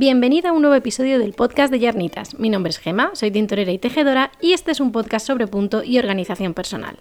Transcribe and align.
Bienvenida 0.00 0.50
a 0.50 0.52
un 0.52 0.62
nuevo 0.62 0.76
episodio 0.76 1.18
del 1.18 1.32
podcast 1.32 1.72
de 1.72 1.80
Yarnitas. 1.80 2.38
Mi 2.38 2.50
nombre 2.50 2.70
es 2.70 2.78
Gema, 2.78 3.10
soy 3.14 3.32
tintorera 3.32 3.72
y 3.72 3.78
tejedora 3.78 4.30
y 4.40 4.52
este 4.52 4.70
es 4.70 4.78
un 4.78 4.92
podcast 4.92 5.26
sobre 5.26 5.48
punto 5.48 5.82
y 5.82 5.98
organización 5.98 6.54
personal. 6.54 6.98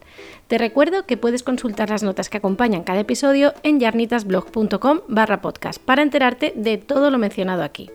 Te 0.48 0.58
recuerdo 0.58 1.05
que 1.05 1.16
puedes 1.16 1.44
consultar 1.44 1.91
las 1.91 2.02
notas 2.02 2.27
que 2.27 2.38
acompañan 2.38 2.81
cada 2.81 3.02
episodio 3.02 3.53
en 3.62 3.80
yarnitasblog.com 3.80 5.02
barra 5.09 5.41
podcast 5.41 5.80
para 5.80 6.02
enterarte 6.02 6.53
de 6.55 6.80
todo 6.80 7.12
lo 7.12 7.20
mencionado 7.20 7.62
aquí. 7.62 7.91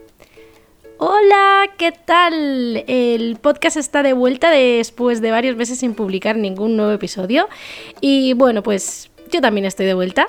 Hola, 0.99 1.65
¿qué 1.79 1.91
tal? 1.91 2.85
El 2.87 3.39
podcast 3.41 3.79
está 3.79 4.05
de 4.05 4.13
vuelta 4.13 4.51
después 4.51 5.21
de 5.21 5.33
varios 5.33 5.57
meses 5.57 5.81
sin 5.81 5.95
publicar 5.95 6.37
ningún 6.37 6.77
nuevo 6.77 6.93
episodio 6.93 7.49
y 8.01 8.35
bueno, 8.35 8.63
pues 8.63 9.11
yo 9.33 9.41
también 9.41 9.65
estoy 9.65 9.87
de 9.87 9.95
vuelta 9.95 10.29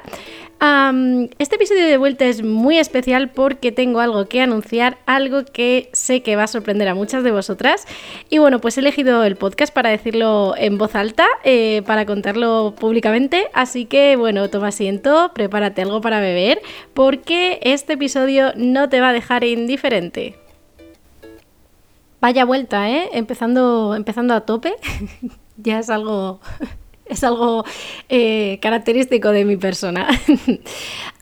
este 1.40 1.58
episodio 1.58 1.86
de 1.86 1.98
vuelta 1.98 2.24
es 2.24 2.42
muy 2.42 2.78
especial 2.78 3.30
porque 3.32 3.74
tengo 3.74 4.00
algo 4.00 4.28
que 4.28 4.40
anunciar, 4.40 4.98
algo 5.06 5.44
que 5.44 5.90
sé 5.92 6.24
que 6.24 6.38
va 6.38 6.44
a 6.44 6.48
sorprender 6.48 6.88
a 6.88 6.96
muchas 6.96 7.26
de 7.26 7.32
vosotras. 7.32 7.86
Y 8.30 8.38
bueno, 8.38 8.62
pues 8.62 8.78
he 8.78 8.80
elegido 8.80 9.26
el 9.26 9.36
podcast 9.36 9.74
para 9.74 9.90
decirlo 9.90 10.54
en 10.58 10.78
voz 10.78 10.96
alta, 10.96 11.28
eh, 11.44 11.82
para 11.86 12.06
contarlo 12.06 12.76
públicamente. 12.80 13.50
Así 13.54 13.86
que 13.86 14.16
bueno, 14.16 14.50
toma 14.50 14.70
asiento, 14.70 15.32
prepárate 15.34 15.82
algo 15.82 16.00
para 16.00 16.22
beber, 16.22 16.62
porque 16.94 17.60
este 17.64 17.94
episodio 17.94 18.54
no 18.56 18.88
te 18.88 19.02
va 19.02 19.10
a 19.10 19.14
dejar 19.14 19.44
indiferente. 19.44 20.38
Vaya 22.22 22.46
vuelta, 22.46 22.90
¿eh? 22.90 23.10
Empezando, 23.12 23.96
empezando 23.96 24.34
a 24.34 24.42
tope. 24.42 24.76
ya 25.58 25.80
es 25.80 25.90
algo 25.90 26.40
es 27.06 27.24
algo 27.24 27.64
eh, 28.10 28.60
característico 28.62 29.32
de 29.32 29.46
mi 29.46 29.58
persona. 29.58 30.08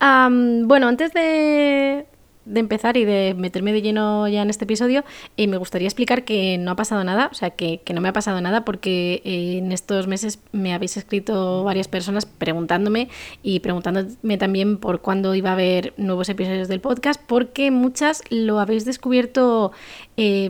bueno, 0.00 0.88
antes 0.88 1.12
de, 1.12 2.06
empezar 2.54 2.96
y 2.96 3.04
de 3.04 3.34
meterme 3.36 3.72
de 3.72 3.82
lleno 3.82 4.28
ya 4.28 4.42
en 4.42 4.50
este 4.50 4.64
episodio, 4.64 5.04
eh, 5.36 5.46
me 5.46 5.56
gustaría 5.56 5.88
explicar 5.88 6.24
que 6.24 6.58
no 6.58 6.72
ha 6.72 6.76
pasado 6.76 7.02
nada, 7.04 7.28
o 7.30 7.34
sea, 7.34 7.50
que, 7.50 7.80
no 7.92 8.00
me 8.00 8.08
ha 8.08 8.12
pasado 8.12 8.40
nada 8.40 8.64
porque 8.64 9.22
eh, 9.24 9.58
en 9.58 9.72
estos 9.72 10.06
meses 10.06 10.38
me 10.52 10.72
habéis 10.72 10.96
escrito 10.96 11.64
varias 11.64 11.88
personas 11.88 12.26
preguntándome 12.26 13.08
y 13.42 13.60
preguntándome 13.60 14.38
también 14.38 14.78
por 14.78 15.00
cuándo 15.00 15.34
iba 15.34 15.50
a 15.50 15.54
haber 15.54 15.94
nuevos 15.96 16.28
episodios 16.28 16.68
del 16.68 16.80
podcast, 16.80 17.20
porque 17.26 17.70
muchas 17.70 18.22
lo 18.30 18.60
habéis 18.60 18.84
descubierto 18.84 19.72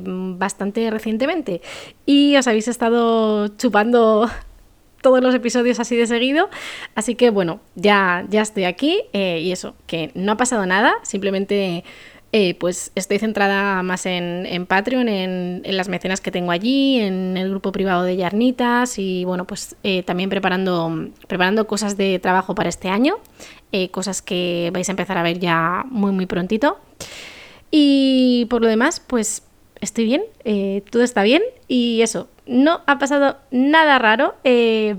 bastante 0.05 0.91
recientemente 0.91 1.63
y 2.05 2.37
os 2.37 2.47
habéis 2.47 2.69
estado 2.69 3.49
chupando 3.49 4.29
todos 5.03 5.23
los 5.23 5.35
episodios 5.35 5.81
así 5.81 5.97
de 5.97 6.07
seguido. 6.07 6.49
Así 6.95 7.15
que 7.15 7.29
bueno, 7.29 7.61
ya, 7.75 8.25
ya 8.31 8.41
estoy 8.41 8.65
aquí 8.65 9.03
eh, 9.13 9.41
y 9.41 9.53
eso, 9.53 9.75
que 9.87 10.11
no 10.15 10.33
ha 10.33 10.37
pasado 10.39 10.65
nada, 10.65 10.95
simplemente 11.03 11.85
eh, 12.35 12.55
pues 12.55 12.93
estoy 12.95 13.19
centrada 13.19 13.83
más 13.83 14.07
en, 14.07 14.65
Patreon, 14.67 15.09
en, 15.09 15.63
las 15.77 15.89
mecenas 15.89 16.23
que 16.23 16.31
tengo 16.31 16.51
allí, 16.51 16.99
en 16.99 17.37
el 17.37 17.51
grupo 17.51 17.73
privado 17.73 18.05
de 18.05 18.17
Yarnitas 18.17 18.99
y 18.99 19.27
bueno, 19.27 19.47
pues 19.47 19.77
eh, 19.83 20.03
también 20.03 20.31
preparando, 20.31 21.11
preparando 21.29 21.67
cosas 21.67 21.99
de 21.99 22.19
trabajo 22.19 22.55
para 22.55 22.71
este 22.71 22.89
año, 22.89 23.17
cosas 23.91 24.23
que 24.23 24.71
vais 24.73 24.89
a 24.89 24.93
empezar 24.93 25.19
a 25.19 25.23
ver 25.23 25.39
ya 25.39 25.85
muy 25.91 26.13
muy 26.13 26.27
prontito. 26.27 26.79
Y 27.71 28.47
por 28.51 28.61
lo 28.63 28.69
demás, 28.69 29.01
pues 29.01 29.43
estoy 29.81 30.05
bien, 30.05 30.23
todo 30.91 31.03
está 31.03 31.23
bien 31.23 31.43
y 31.69 32.03
eso, 32.03 32.29
no 32.47 32.81
ha 32.87 32.99
pasado 32.99 33.37
nada 33.51 33.99
raro. 33.99 34.35
Eh, 34.45 34.97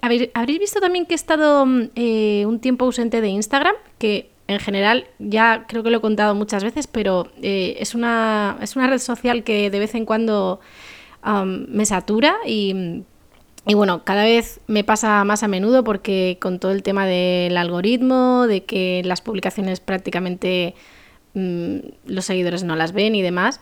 habréis 0.00 0.58
visto 0.58 0.80
también 0.80 1.06
que 1.06 1.14
he 1.14 1.16
estado 1.16 1.66
eh, 1.94 2.44
un 2.46 2.60
tiempo 2.60 2.84
ausente 2.84 3.20
de 3.20 3.28
Instagram, 3.28 3.74
que 3.98 4.30
en 4.46 4.60
general 4.60 5.06
ya 5.18 5.64
creo 5.66 5.82
que 5.82 5.90
lo 5.90 5.98
he 5.98 6.00
contado 6.00 6.34
muchas 6.34 6.62
veces, 6.62 6.86
pero 6.86 7.28
eh, 7.42 7.76
es, 7.78 7.94
una, 7.94 8.58
es 8.60 8.76
una 8.76 8.86
red 8.86 8.98
social 8.98 9.42
que 9.44 9.70
de 9.70 9.78
vez 9.78 9.94
en 9.94 10.04
cuando 10.04 10.60
me 11.24 11.86
satura 11.86 12.36
y, 12.46 13.02
bueno, 13.64 14.04
cada 14.04 14.24
vez 14.24 14.60
me 14.66 14.84
pasa 14.84 15.24
más 15.24 15.42
a 15.42 15.48
menudo 15.48 15.82
porque 15.82 16.36
con 16.38 16.58
todo 16.58 16.70
el 16.70 16.82
tema 16.82 17.06
del 17.06 17.56
algoritmo, 17.56 18.46
de 18.46 18.64
que 18.64 19.00
las 19.06 19.22
publicaciones 19.22 19.80
prácticamente 19.80 20.74
mm, 21.32 21.78
los 22.04 22.26
seguidores 22.26 22.62
no 22.62 22.76
las 22.76 22.92
ven 22.92 23.14
y 23.14 23.22
demás, 23.22 23.58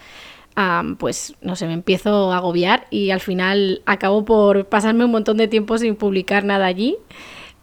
pues 0.99 1.35
no 1.41 1.57
sé, 1.57 1.67
me 1.67 1.73
empiezo 1.73 2.33
a 2.33 2.37
agobiar 2.37 2.87
y 2.91 3.11
al 3.11 3.21
final 3.21 3.83
acabo 3.87 4.25
por 4.25 4.67
pasarme 4.67 5.05
un 5.05 5.11
montón 5.11 5.37
de 5.37 5.49
tiempo 5.49 5.79
sin 5.79 5.97
publicar 5.97 6.45
nada 6.45 6.67
allí. 6.67 6.97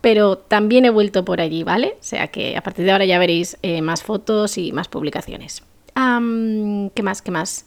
Pero 0.02 0.38
también 0.38 0.86
he 0.86 0.90
vuelto 0.90 1.26
por 1.26 1.42
allí, 1.42 1.64
¿vale? 1.64 1.98
O 2.00 2.04
sea 2.04 2.28
que 2.28 2.56
a 2.56 2.62
partir 2.62 2.86
de 2.86 2.94
ahora 2.94 3.04
ya 3.04 3.20
veréis 3.20 3.58
eh, 3.64 3.82
más 3.82 4.02
fotos 4.02 4.58
y 4.58 4.72
más 4.72 4.88
publicaciones. 4.88 5.62
¿Qué 5.94 7.04
más? 7.04 7.22
¿Qué 7.22 7.32
más? 7.32 7.66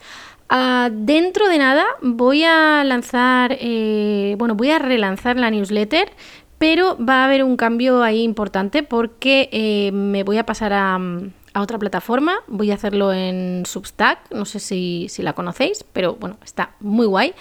Ah, 0.48 0.90
dentro 0.92 1.48
de 1.48 1.58
nada 1.58 1.84
voy 2.00 2.44
a 2.44 2.82
lanzar, 2.84 3.56
eh, 3.60 4.34
bueno, 4.38 4.54
voy 4.54 4.70
a 4.70 4.78
relanzar 4.78 5.36
la 5.36 5.50
newsletter, 5.50 6.12
pero 6.58 6.96
va 6.98 7.22
a 7.22 7.24
haber 7.24 7.42
un 7.42 7.56
cambio 7.56 8.02
ahí 8.02 8.22
importante 8.22 8.82
porque 8.82 9.48
eh, 9.52 9.92
me 9.92 10.24
voy 10.24 10.38
a 10.38 10.46
pasar 10.46 10.72
a, 10.72 10.98
a 11.54 11.60
otra 11.60 11.78
plataforma. 11.78 12.40
Voy 12.46 12.70
a 12.70 12.74
hacerlo 12.74 13.12
en 13.12 13.64
Substack, 13.66 14.30
no 14.30 14.44
sé 14.44 14.60
si, 14.60 15.08
la 15.18 15.32
conocéis, 15.32 15.84
pero 15.92 16.14
bueno, 16.16 16.38
está 16.44 16.74
muy 16.80 17.06
guay. 17.06 17.34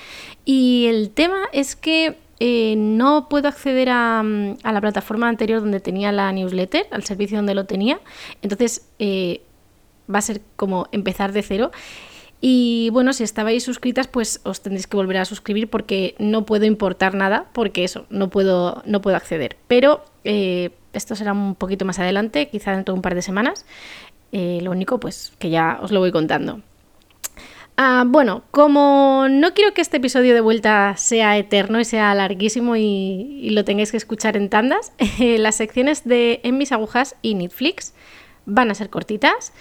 Y 0.45 0.85
el 0.87 1.11
tema 1.11 1.47
es 1.51 1.75
que 1.75 2.17
eh, 2.39 2.75
no 2.77 3.29
puedo 3.29 3.47
acceder 3.47 3.89
a, 3.89 4.23
la 4.23 4.81
plataforma 4.81 5.29
anterior 5.29 5.61
donde 5.61 5.79
tenía 5.79 6.11
la 6.11 6.31
newsletter, 6.31 6.87
al 6.91 7.03
servicio 7.03 7.37
donde 7.37 7.55
lo 7.55 7.65
tenía. 7.65 7.99
Entonces 8.41 8.87
eh, 8.99 9.41
va 10.13 10.19
a 10.19 10.23
ser 10.23 10.41
como 10.55 10.87
empezar 10.91 11.31
de 11.31 11.43
cero. 11.43 11.71
Y 12.43 12.89
bueno, 12.91 13.13
si 13.13 13.23
estabais 13.23 13.63
suscritas, 13.63 14.07
pues 14.07 14.41
os 14.43 14.61
tendréis 14.61 14.87
que 14.87 14.97
volver 14.97 15.17
a 15.17 15.25
suscribir 15.25 15.69
porque 15.69 16.15
no 16.17 16.43
puedo 16.43 16.65
importar 16.65 17.13
nada, 17.13 17.45
porque 17.53 17.83
eso, 17.83 18.07
no 18.09 18.31
puedo, 18.31 18.81
no 18.85 18.99
puedo 18.99 19.15
acceder. 19.15 19.57
Pero 19.67 20.03
eh, 20.23 20.71
esto 20.93 21.15
será 21.15 21.33
un 21.33 21.55
poquito 21.55 21.85
más 21.85 21.99
adelante, 21.99 22.49
quizá 22.49 22.71
dentro 22.71 22.93
de 22.93 22.97
un 22.97 23.01
par 23.01 23.15
de 23.15 23.21
semanas. 23.21 23.65
Eh, 24.31 24.59
lo 24.61 24.71
único, 24.71 24.99
pues, 24.99 25.33
que 25.39 25.49
ya 25.49 25.79
os 25.81 25.91
lo 25.91 25.99
voy 25.99 26.11
contando. 26.11 26.61
Ah, 27.77 28.03
bueno, 28.05 28.43
como 28.51 29.27
no 29.29 29.53
quiero 29.53 29.73
que 29.73 29.81
este 29.81 29.97
episodio 29.97 30.33
de 30.33 30.41
vuelta 30.41 30.95
sea 30.97 31.37
eterno 31.37 31.79
y 31.79 31.85
sea 31.85 32.13
larguísimo 32.13 32.75
y, 32.75 33.49
lo 33.51 33.65
tengáis 33.65 33.91
que 33.91 33.97
escuchar 33.97 34.37
en 34.37 34.49
tandas, 34.49 34.93
las 35.19 35.55
secciones 35.55 36.03
de 36.05 36.41
En 36.43 36.57
mis 36.57 36.71
agujas 36.71 37.15
y 37.21 37.33
Netflix 37.33 37.93
van 38.45 38.71
a 38.71 38.75
ser 38.75 38.89
cortitas 38.89 39.53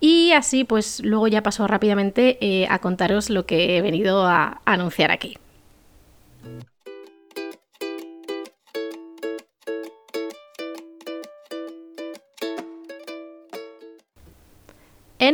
y 0.00 0.32
así 0.32 0.64
pues 0.64 1.00
luego 1.04 1.28
ya 1.28 1.42
paso 1.42 1.66
rápidamente 1.66 2.38
eh, 2.40 2.66
a 2.68 2.80
contaros 2.80 3.30
lo 3.30 3.46
que 3.46 3.76
he 3.76 3.82
venido 3.82 4.26
a 4.26 4.60
anunciar 4.64 5.10
aquí. 5.10 5.38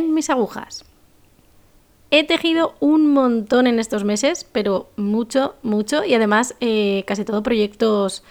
Mis 0.07 0.29
agujas. 0.29 0.85
He 2.11 2.23
tejido 2.23 2.75
un 2.79 3.13
montón 3.13 3.67
en 3.67 3.79
estos 3.79 4.03
meses, 4.03 4.47
pero 4.51 4.89
mucho, 4.95 5.55
mucho, 5.61 6.03
y 6.03 6.15
además 6.15 6.55
eh, 6.59 7.03
casi 7.05 7.23
todo 7.23 7.43
proyectos 7.43 8.23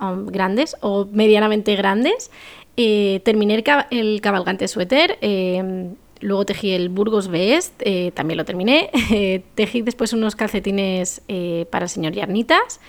um, 0.00 0.26
grandes 0.26 0.76
o 0.80 1.06
medianamente 1.10 1.74
grandes. 1.76 2.30
Eh, 2.76 3.22
terminé 3.24 3.64
el, 3.90 4.20
cabalgante 4.20 4.68
suéter, 4.68 5.16
eh, 5.22 5.94
luego 6.20 6.44
tejí 6.44 6.72
el 6.72 6.90
Burgos 6.90 7.28
Best, 7.28 7.82
también 8.12 8.36
lo 8.36 8.44
terminé. 8.44 8.90
tejí 9.54 9.80
después 9.80 10.12
unos 10.12 10.36
calcetines 10.36 11.22
para 11.70 11.88
señor 11.88 12.12
Yarnitas, 12.12 12.80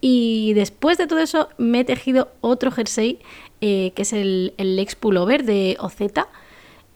y 0.00 0.52
después 0.54 0.96
de 0.96 1.08
todo 1.08 1.18
eso 1.18 1.48
me 1.58 1.80
he 1.80 1.84
tejido 1.84 2.28
otro 2.40 2.70
jersey 2.70 3.18
que 3.60 3.92
es 3.96 4.12
el, 4.12 4.54
el 4.58 4.76
Lex 4.76 4.94
Pullover 4.94 5.44
de 5.44 5.76
Ozeta 5.80 6.28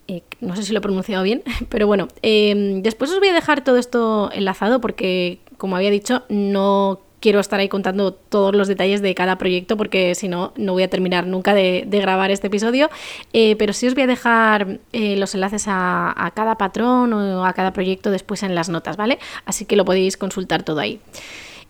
eh, 0.08 0.23
no 0.41 0.55
sé 0.55 0.62
si 0.62 0.73
lo 0.73 0.79
he 0.79 0.82
pronunciado 0.82 1.25
bien, 1.25 1.43
pero 1.69 1.87
bueno, 1.87 2.08
em, 2.23 2.82
después 2.82 3.11
os 3.11 3.19
voy 3.19 3.29
a 3.29 3.35
dejar 3.35 3.64
todo 3.64 3.76
esto 3.76 4.31
enlazado 4.32 4.81
porque, 4.81 5.41
como 5.58 5.76
había 5.76 5.91
dicho, 5.91 6.23
no 6.29 7.00
quiero 7.19 7.41
estar 7.41 7.58
ahí 7.58 7.69
contando 7.69 8.12
todos 8.12 8.55
los 8.55 8.69
detalles 8.69 9.03
de 9.03 9.14
cada 9.14 9.37
proyecto 9.37 9.76
porque 9.76 10.14
si 10.14 10.29
no, 10.29 10.53
no 10.56 10.75
voy 10.75 10.85
a 10.85 10.91
terminar 10.91 11.26
nunca 11.26 11.55
de, 11.55 11.85
grabar 11.91 12.31
este 12.31 12.47
episodio, 12.47 12.88
eh, 13.32 13.56
pero 13.56 13.73
sí 13.73 13.88
os 13.88 13.94
voy 13.94 14.05
a 14.05 14.06
dejar 14.06 14.79
eh, 14.93 15.17
los 15.17 15.35
enlaces 15.35 15.64
a, 15.67 16.32
cada 16.37 16.56
patrón 16.56 17.12
o 17.12 17.44
a 17.44 17.52
cada 17.55 17.73
proyecto 17.73 18.11
después 18.11 18.43
en 18.43 18.55
las 18.55 18.69
notas, 18.69 18.97
¿vale? 18.97 19.19
Así 19.44 19.64
que 19.64 19.75
lo 19.75 19.85
podéis 19.85 20.17
consultar 20.17 20.62
todo 20.62 20.79
ahí. 20.79 21.00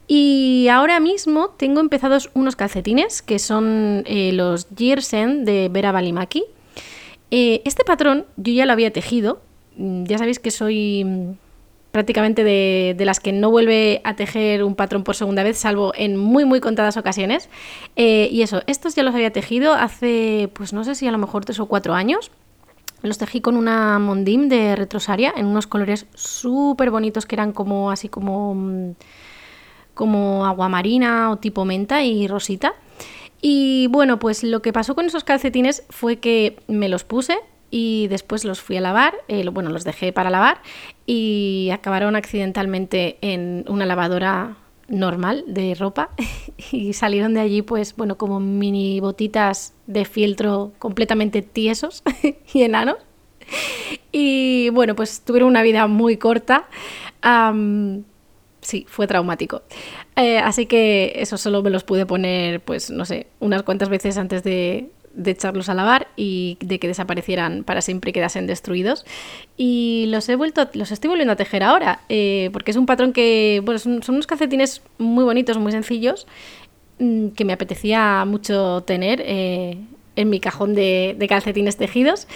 Y 0.08 0.68
ahora 0.70 1.00
mismo 1.00 1.54
tengo 1.56 1.80
empezados 1.80 2.30
unos 2.34 2.54
calcetines 2.54 3.22
que 3.22 3.38
son 3.38 4.04
los 4.06 4.68
Gersen 4.76 5.44
de 5.44 5.68
Vera 5.68 5.90
Balimaki 5.90 6.44
eh, 7.30 7.62
este 7.64 7.84
patrón 7.84 8.26
yo 8.36 8.52
ya 8.52 8.66
lo 8.66 8.72
había 8.72 8.92
tejido. 8.92 9.40
Mm, 9.76 10.04
ya 10.04 10.18
sabéis 10.18 10.38
que 10.38 10.50
soy 10.50 11.04
mm, 11.04 11.32
prácticamente 11.96 12.44
de, 12.44 12.94
las 13.04 13.20
que 13.20 13.32
no 13.32 13.50
vuelve 13.50 14.02
a 14.04 14.16
tejer 14.16 14.64
un 14.64 14.74
patrón 14.74 15.02
por 15.02 15.16
segunda 15.16 15.42
vez, 15.42 15.56
salvo 15.56 15.92
en 15.96 16.16
muy, 16.16 16.44
muy 16.44 16.60
contadas 16.60 16.96
ocasiones. 16.96 17.48
Eh, 17.96 18.28
y 18.30 18.42
eso, 18.42 18.62
estos 18.66 18.94
ya 18.94 19.02
los 19.02 19.14
había 19.14 19.32
tejido 19.32 19.72
hace, 19.72 20.50
pues 20.52 20.72
no 20.72 20.84
sé 20.84 20.94
si 20.94 21.06
a 21.06 21.10
lo 21.10 21.18
mejor 21.18 21.44
tres 21.44 21.58
o 21.58 21.66
cuatro 21.66 21.94
años. 21.94 22.30
Los 23.02 23.18
tejí 23.18 23.40
con 23.40 23.56
una 23.56 23.98
mondim 23.98 24.48
de 24.48 24.74
retrosaria 24.74 25.32
en 25.36 25.46
unos 25.46 25.66
colores 25.66 26.06
súper 26.14 26.90
bonitos 26.90 27.24
que 27.24 27.34
eran 27.34 27.52
como 27.52 27.90
así 27.90 28.08
como, 28.08 28.54
mm, 28.54 28.90
como 29.94 30.44
agua 30.44 30.68
marina 30.68 31.30
o 31.30 31.36
tipo 31.36 31.64
menta 31.64 32.02
y 32.02 32.26
rosita. 32.28 32.74
Y 33.40 33.88
bueno, 33.88 34.18
pues 34.18 34.42
lo 34.42 34.62
que 34.62 34.72
pasó 34.72 34.94
con 34.94 35.06
esos 35.06 35.24
calcetines 35.24 35.84
fue 35.90 36.16
que 36.16 36.58
me 36.68 36.88
los 36.88 37.04
puse 37.04 37.36
y 37.70 38.06
después 38.08 38.44
los 38.44 38.60
fui 38.60 38.76
a 38.76 38.80
lavar, 38.80 39.14
eh, 39.28 39.48
bueno, 39.48 39.70
los 39.70 39.84
dejé 39.84 40.12
para 40.12 40.30
lavar 40.30 40.62
y 41.04 41.70
acabaron 41.72 42.16
accidentalmente 42.16 43.18
en 43.20 43.64
una 43.68 43.86
lavadora 43.86 44.56
normal 44.88 45.44
de 45.48 45.74
ropa 45.74 46.10
y 46.70 46.92
salieron 46.92 47.34
de 47.34 47.40
allí 47.40 47.62
pues 47.62 47.96
bueno 47.96 48.16
como 48.16 48.38
mini 48.38 49.00
botitas 49.00 49.74
de 49.88 50.04
fieltro 50.04 50.72
completamente 50.78 51.42
tiesos 51.42 52.02
y 52.54 52.62
enanos. 52.62 52.96
Y 54.12 54.70
bueno 54.70 54.94
pues 54.94 55.20
tuvieron 55.20 55.48
una 55.48 55.62
vida 55.62 55.86
muy 55.86 56.16
corta 56.16 56.68
sí 58.66 58.84
fue 58.88 59.06
traumático 59.06 59.62
eh, 60.16 60.38
así 60.38 60.66
que 60.66 61.12
eso 61.16 61.38
solo 61.38 61.62
me 61.62 61.70
los 61.70 61.84
pude 61.84 62.04
poner 62.04 62.60
pues 62.60 62.90
no 62.90 63.04
sé 63.04 63.28
unas 63.38 63.62
cuantas 63.62 63.88
veces 63.88 64.18
antes 64.18 64.42
de, 64.42 64.90
echarlos 65.24 65.70
a 65.70 65.74
lavar 65.74 66.08
y 66.16 66.58
de 66.60 66.78
que 66.78 66.88
desaparecieran 66.88 67.64
para 67.64 67.80
siempre 67.80 68.10
y 68.10 68.12
quedasen 68.12 68.46
destruidos. 68.46 69.06
Y 69.56 70.04
los 70.08 70.28
he 70.28 70.36
vuelto, 70.36 70.68
los 70.74 70.92
estoy 70.92 71.08
volviendo 71.08 71.32
a 71.32 71.36
tejer 71.36 71.62
ahora, 71.62 72.00
eh, 72.10 72.50
porque 72.52 72.72
es 72.72 72.76
un 72.76 72.84
patrón 72.84 73.14
que, 73.14 73.62
bueno, 73.64 73.78
son, 73.78 74.02
unos 74.06 74.26
calcetines 74.26 74.82
muy 74.98 75.24
bonitos, 75.24 75.56
muy 75.56 75.72
sencillos, 75.72 76.26
mm, 76.98 77.28
que 77.28 77.46
me 77.46 77.54
apetecía 77.54 78.26
mucho 78.26 78.82
tener 78.82 79.22
eh, 79.24 79.78
en 80.16 80.28
mi 80.28 80.38
cajón 80.38 80.74
de, 80.74 81.16
de 81.18 81.28
calcetines 81.28 81.78
tejidos. 81.78 82.26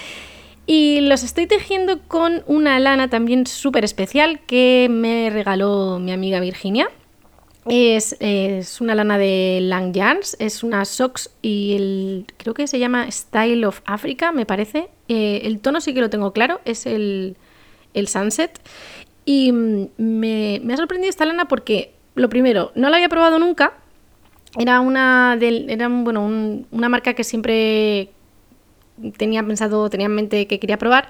Y 0.72 1.00
los 1.00 1.25
estoy 1.25 1.49
tejiendo 1.49 1.99
con 2.06 2.44
una 2.46 2.78
lana 2.78 3.11
también 3.11 3.44
súper 3.49 3.84
especial 3.84 4.38
que 4.46 4.87
me 4.88 5.28
regaló 5.28 5.99
mi 5.99 6.12
amiga 6.12 6.38
Virginia. 6.38 6.88
Es, 7.67 8.17
una 8.81 8.94
lana 8.94 9.19
de 9.19 9.58
Lang 9.62 9.93
Yarns, 9.93 10.37
es 10.38 10.62
una 10.62 10.84
socks 10.84 11.31
y 11.43 11.75
el, 11.75 12.26
creo 12.37 12.55
que 12.55 12.69
se 12.69 12.78
llama 12.78 13.11
Style 13.11 13.64
of 13.64 13.81
Africa, 13.84 14.31
me 14.31 14.46
parece. 14.46 14.90
Eh, 15.08 15.40
el 15.43 15.58
tono 15.58 15.81
sí 15.81 15.93
que 15.93 16.00
lo 16.00 16.08
tengo 16.08 16.32
claro, 16.32 16.61
es 16.64 16.87
el, 16.87 17.37
Sunset. 18.06 18.61
Y 19.25 19.50
mm, 19.50 19.88
me, 19.96 20.72
ha 20.72 20.76
sorprendido 20.76 21.11
esta 21.11 21.25
lana 21.25 21.49
porque, 21.49 21.94
lo 22.14 22.28
primero, 22.28 22.70
no 22.76 22.90
la 22.90 22.99
había 22.99 23.08
probado 23.08 23.40
nunca. 23.40 23.72
Era 24.56 24.78
una, 24.78 25.37
era, 25.40 25.88
bueno, 25.88 26.64
una 26.70 26.88
marca 26.88 27.14
que 27.14 27.25
siempre 27.25 28.11
tenía 29.17 29.43
pensado, 29.43 29.88
tenía 29.91 30.06
en 30.06 30.14
mente 30.14 30.47
que 30.47 30.58
quería 30.58 30.79
probar 30.79 31.08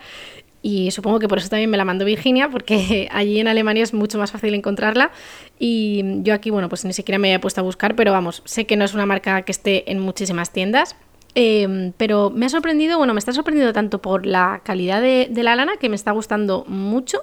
y 0.63 0.91
supongo 0.91 1.19
que 1.19 1.29
por 1.29 1.39
eso 1.39 1.49
también 1.49 1.71
me 1.71 1.77
la 1.77 1.85
mandó 1.85 2.05
Virginia, 2.05 2.49
porque 2.51 3.09
allí 3.13 3.41
en 3.41 3.49
Alemania 3.49 3.83
es 3.83 3.95
mucho 3.95 4.19
más 4.19 4.31
fácil 4.31 4.55
encontrarla. 4.55 5.11
Y 5.59 6.23
yo 6.23 6.35
aquí, 6.35 6.51
bueno, 6.51 6.69
pues 6.69 6.85
ni 6.85 6.93
siquiera 6.93 7.19
me 7.19 7.29
había 7.29 7.41
puesto 7.41 7.61
a 7.61 7.65
buscar, 7.65 7.97
pero 7.97 8.13
vamos, 8.13 8.43
sé 8.45 8.67
que 8.67 8.77
no 8.77 8.85
es 8.85 8.95
una 8.95 9.07
marca 9.07 9.43
que 9.43 9.53
esté 9.53 9.91
en 9.91 10.01
muchísimas 10.01 10.53
tiendas. 10.53 10.97
Em, 11.35 11.93
pero 11.97 12.31
me 12.31 12.47
ha 12.47 12.49
sorprendido, 12.49 12.99
bueno, 12.99 13.15
me 13.15 13.21
está 13.21 13.33
sorprendiendo 13.33 13.73
tanto 13.73 14.03
por 14.03 14.27
la 14.27 14.63
calidad 14.65 15.01
de, 15.01 15.31
la 15.43 15.55
lana, 15.55 15.77
que 15.79 15.89
me 15.89 15.97
está 15.97 16.11
gustando 16.11 16.65
mucho. 16.67 17.21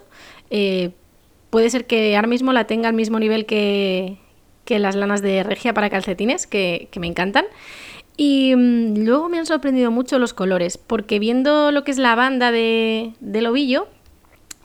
Eh, 0.50 0.92
puede 1.50 1.70
ser 1.70 1.86
que 1.86 2.16
ahora 2.16 2.28
mismo 2.28 2.54
la 2.54 2.66
tenga 2.66 2.88
al 2.90 2.96
mismo 2.96 3.20
nivel 3.20 3.46
que, 3.46 4.18
que 4.66 4.80
las 4.80 4.96
lanas 4.96 5.22
de 5.22 5.44
Regia 5.44 5.74
para 5.74 5.90
calcetines, 5.90 6.48
que, 6.48 6.88
que 6.90 7.00
me 7.00 7.08
encantan. 7.08 7.46
Y 8.18 8.56
mm, 8.56 9.06
luego 9.06 9.30
me 9.30 9.38
han 9.38 9.46
sorprendido 9.46 9.92
mucho 9.92 10.20
los 10.20 10.34
colores, 10.34 10.78
porque 10.78 11.20
viendo 11.20 11.72
lo 11.72 11.84
que 11.84 11.92
es 11.92 12.00
la 12.00 12.16
banda 12.16 12.52
de, 12.52 13.14
del 13.20 13.46
ovillo, 13.46 13.88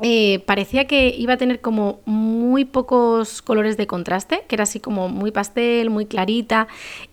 eh, 0.01 0.41
parecía 0.47 0.87
que 0.87 1.15
iba 1.17 1.35
a 1.35 1.37
tener 1.37 1.61
como 1.61 2.01
muy 2.07 2.65
pocos 2.65 3.43
colores 3.43 3.77
de 3.77 3.87
contraste, 3.87 4.45
que 4.49 4.57
era 4.57 4.65
así 4.65 4.81
como 4.81 5.09
muy 5.09 5.31
pastel, 5.31 5.91
muy 5.91 6.07
clarita. 6.07 6.67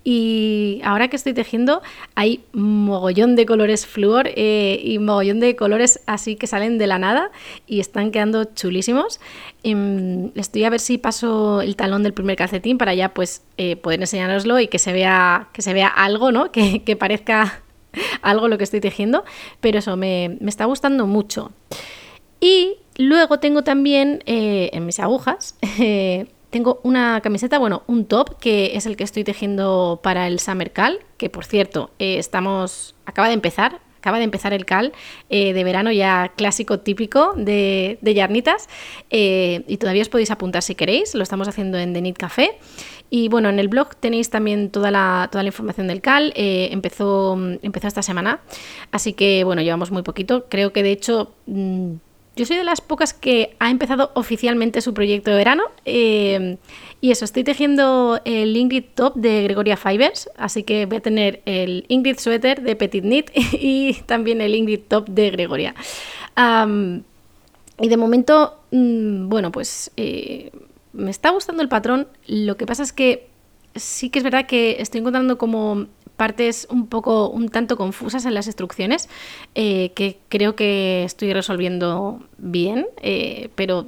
Y 0.03 0.81
ahora 0.83 1.07
que 1.07 1.15
estoy 1.15 1.33
tejiendo 1.33 1.81
hay 2.15 2.43
mogollón 2.53 3.35
de 3.35 3.45
colores 3.45 3.85
flúor 3.85 4.29
eh, 4.35 4.79
y 4.83 4.97
mogollón 4.99 5.39
de 5.39 5.55
colores 5.55 5.99
así 6.07 6.35
que 6.35 6.47
salen 6.47 6.77
de 6.77 6.87
la 6.87 6.97
nada 6.99 7.31
y 7.67 7.79
están 7.79 8.11
quedando 8.11 8.45
chulísimos. 8.45 9.19
Em, 9.63 10.31
estoy 10.35 10.63
a 10.63 10.69
ver 10.69 10.79
si 10.79 10.97
paso 10.97 11.61
el 11.61 11.75
talón 11.75 12.01
del 12.03 12.13
primer 12.13 12.37
calcetín 12.37 12.77
para 12.77 12.93
ya 12.93 13.13
pues 13.13 13.43
eh, 13.57 13.75
poder 13.75 13.99
enseñároslo 13.99 14.59
y 14.59 14.67
que 14.67 14.79
se 14.79 14.93
vea, 14.93 15.49
que 15.53 15.61
se 15.61 15.73
vea 15.73 15.87
algo, 15.87 16.31
¿no? 16.31 16.51
Que, 16.59 16.83
que 16.83 16.95
parezca 16.95 17.61
algo 18.21 18.47
lo 18.47 18.57
que 18.57 18.63
estoy 18.63 18.81
tejiendo. 18.81 19.23
Pero 19.61 19.79
eso, 19.79 19.95
me, 19.95 20.37
me 20.39 20.49
está 20.49 20.65
gustando 20.65 21.05
mucho. 21.05 21.51
Y 22.39 22.77
luego 22.97 23.39
tengo 23.39 23.63
también 23.63 24.23
eh, 24.25 24.69
en 24.73 24.85
mis 24.85 24.99
agujas, 24.99 25.57
eh, 25.79 26.27
tengo 26.49 26.79
una 26.83 27.21
camiseta, 27.21 27.59
bueno, 27.59 27.83
un 27.87 28.05
top, 28.05 28.39
que 28.39 28.75
es 28.75 28.85
el 28.85 28.97
que 28.97 29.03
estoy 29.03 29.23
tejiendo 29.23 29.99
para 30.01 30.27
el 30.27 30.39
Summer 30.39 30.71
Cal, 30.71 30.99
que 31.17 31.29
por 31.29 31.45
cierto, 31.45 31.91
eh, 31.99 32.17
estamos, 32.17 32.95
acaba 33.05 33.27
de 33.27 33.35
empezar, 33.35 33.81
acaba 33.99 34.17
de 34.17 34.23
empezar 34.23 34.53
el 34.53 34.65
cal 34.65 34.93
de 35.29 35.61
verano 35.65 35.91
ya 35.91 36.31
clásico 36.37 36.79
típico 36.79 37.33
de, 37.35 37.99
de 37.99 38.13
yarnitas 38.13 38.69
y 39.09 39.75
todavía 39.75 40.03
os 40.03 40.07
podéis 40.07 40.31
apuntar 40.31 40.63
si 40.63 40.73
queréis, 40.73 41.13
lo 41.15 41.21
estamos 41.21 41.49
haciendo 41.49 41.77
en 41.77 41.93
The 41.93 41.99
Knit 41.99 42.17
Café. 42.17 42.57
Y 43.09 43.27
bueno, 43.27 43.49
en 43.49 43.59
el 43.59 43.67
blog 43.67 43.97
tenéis 43.97 44.29
también 44.29 44.69
toda 44.69 44.89
la, 44.89 45.27
toda 45.29 45.43
la 45.43 45.47
información 45.47 45.87
del 45.87 45.99
cal, 45.99 46.31
empezó, 46.33 47.37
empezó 47.61 47.89
esta 47.89 48.01
semana, 48.01 48.39
así 48.91 49.11
que 49.11 49.43
bueno, 49.43 49.61
llevamos 49.61 49.91
muy 49.91 50.03
poquito, 50.03 50.45
creo 50.47 50.71
que 50.71 50.81
de 50.81 50.91
hecho... 50.93 51.33
Mm, 51.45 51.95
yo 52.39 52.45
soy 52.45 52.55
de 52.55 52.63
las 52.63 52.79
pocas 52.79 53.13
que 53.13 53.57
ha 53.59 53.69
empezado 53.69 54.11
oficialmente 54.15 54.79
su 54.79 54.93
proyecto 54.93 55.29
de 55.29 55.35
verano. 55.35 55.63
Eh, 55.83 56.57
y 57.01 57.11
eso, 57.11 57.25
estoy 57.25 57.43
tejiendo 57.43 58.21
el 58.23 58.55
Ingrid 58.55 58.85
Top 58.95 59.15
de 59.15 59.43
Gregoria 59.43 59.75
Fibers, 59.75 60.29
así 60.37 60.63
que 60.63 60.85
voy 60.85 60.97
a 60.97 61.01
tener 61.01 61.41
el 61.45 61.83
Ingrid 61.89 62.17
Sweater 62.17 62.61
de 62.61 62.77
Petit 62.77 63.03
Knit 63.03 63.29
y 63.35 63.93
también 64.05 64.39
el 64.39 64.55
Ingrid 64.55 64.79
Top 64.87 65.09
de 65.09 65.31
Gregoria. 65.31 65.75
y 67.81 67.87
de 67.89 67.97
momento, 67.97 68.61
mm, 68.71 69.27
bueno, 69.27 69.51
pues 69.51 69.91
eh, 69.97 70.51
me 70.93 71.11
está 71.11 71.31
gustando 71.31 71.61
el 71.61 71.67
patrón. 71.67 72.07
Lo 72.25 72.55
que 72.55 72.65
pasa 72.65 72.83
es 72.83 72.93
que 72.93 73.27
sí 73.75 74.09
que 74.09 74.19
es 74.19 74.23
verdad 74.23 74.45
que 74.45 74.77
estoy 74.79 74.99
encontrando 74.99 75.37
como 75.37 75.87
partes 76.19 76.67
un 76.69 76.87
poco, 76.87 77.29
un 77.29 77.47
tanto 77.47 77.77
confusas 77.77 78.25
en 78.25 78.33
las 78.33 78.45
instrucciones, 78.45 79.07
eh, 79.55 79.93
que 79.95 80.19
creo 80.27 80.53
que 80.53 81.05
estoy 81.05 81.31
resolviendo 81.31 82.19
bien, 82.37 82.87
eh, 83.01 83.49
pero 83.55 83.87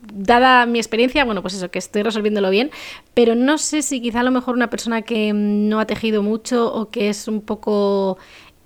dada 0.00 0.66
mi 0.66 0.78
experiencia, 0.78 1.24
bueno, 1.24 1.42
pues 1.42 1.54
eso, 1.54 1.68
que 1.72 1.80
estoy 1.80 2.04
resolviéndolo 2.04 2.48
bien, 2.50 2.70
pero 3.12 3.34
no 3.34 3.58
sé 3.58 3.82
si 3.82 4.00
quizá 4.00 4.20
a 4.20 4.22
lo 4.22 4.30
mejor 4.30 4.54
una 4.54 4.70
persona 4.70 5.02
que 5.02 5.32
no 5.32 5.80
ha 5.80 5.86
tejido 5.86 6.22
mucho 6.22 6.72
o 6.72 6.90
que 6.90 7.08
es 7.08 7.26
un 7.26 7.40
poco 7.40 8.18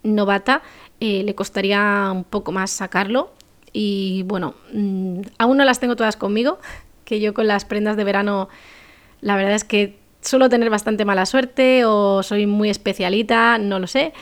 novata, 0.02 0.61
eh, 1.00 1.22
le 1.25 1.34
costaría 1.34 2.11
un 2.12 2.25
poco 2.25 2.52
más 2.52 2.70
sacarlo. 2.70 3.32
Y 3.72 4.25
bueno, 4.25 4.54
mm, 4.75 5.22
aún 5.38 5.56
no 5.56 5.64
las 5.64 5.80
tengo 5.80 5.96
todas 5.96 6.16
conmigo, 6.16 6.58
que 7.06 7.20
yo 7.20 7.32
con 7.32 7.46
las 7.46 7.64
prendas 7.64 7.96
de 7.96 8.04
verano, 8.04 8.50
la 9.22 9.37
verdad 9.37 9.54
es 9.54 9.64
que 9.64 10.01
suelo 10.22 10.48
tener 10.48 10.70
bastante 10.70 11.04
mala 11.04 11.26
suerte 11.26 11.84
o 11.84 12.22
soy 12.22 12.46
muy 12.46 12.70
especialita, 12.70 13.58
no 13.58 13.78
lo 13.78 13.86
sé. 13.86 14.12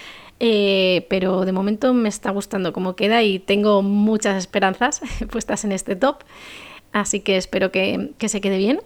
Eh, 0.42 1.06
pero 1.10 1.44
de 1.44 1.52
momento 1.52 1.92
me 1.92 2.08
está 2.08 2.30
gustando 2.30 2.72
cómo 2.72 2.96
queda 2.96 3.22
y 3.22 3.38
tengo 3.38 3.82
muchas 3.82 4.38
esperanzas 4.38 5.02
puestas 5.30 5.64
en 5.64 5.72
este 5.72 5.96
top. 5.96 6.24
Así 6.92 7.20
que 7.20 7.36
espero 7.36 7.70
que, 7.70 8.10
se 8.18 8.40
quede 8.40 8.58
bien. 8.58 8.80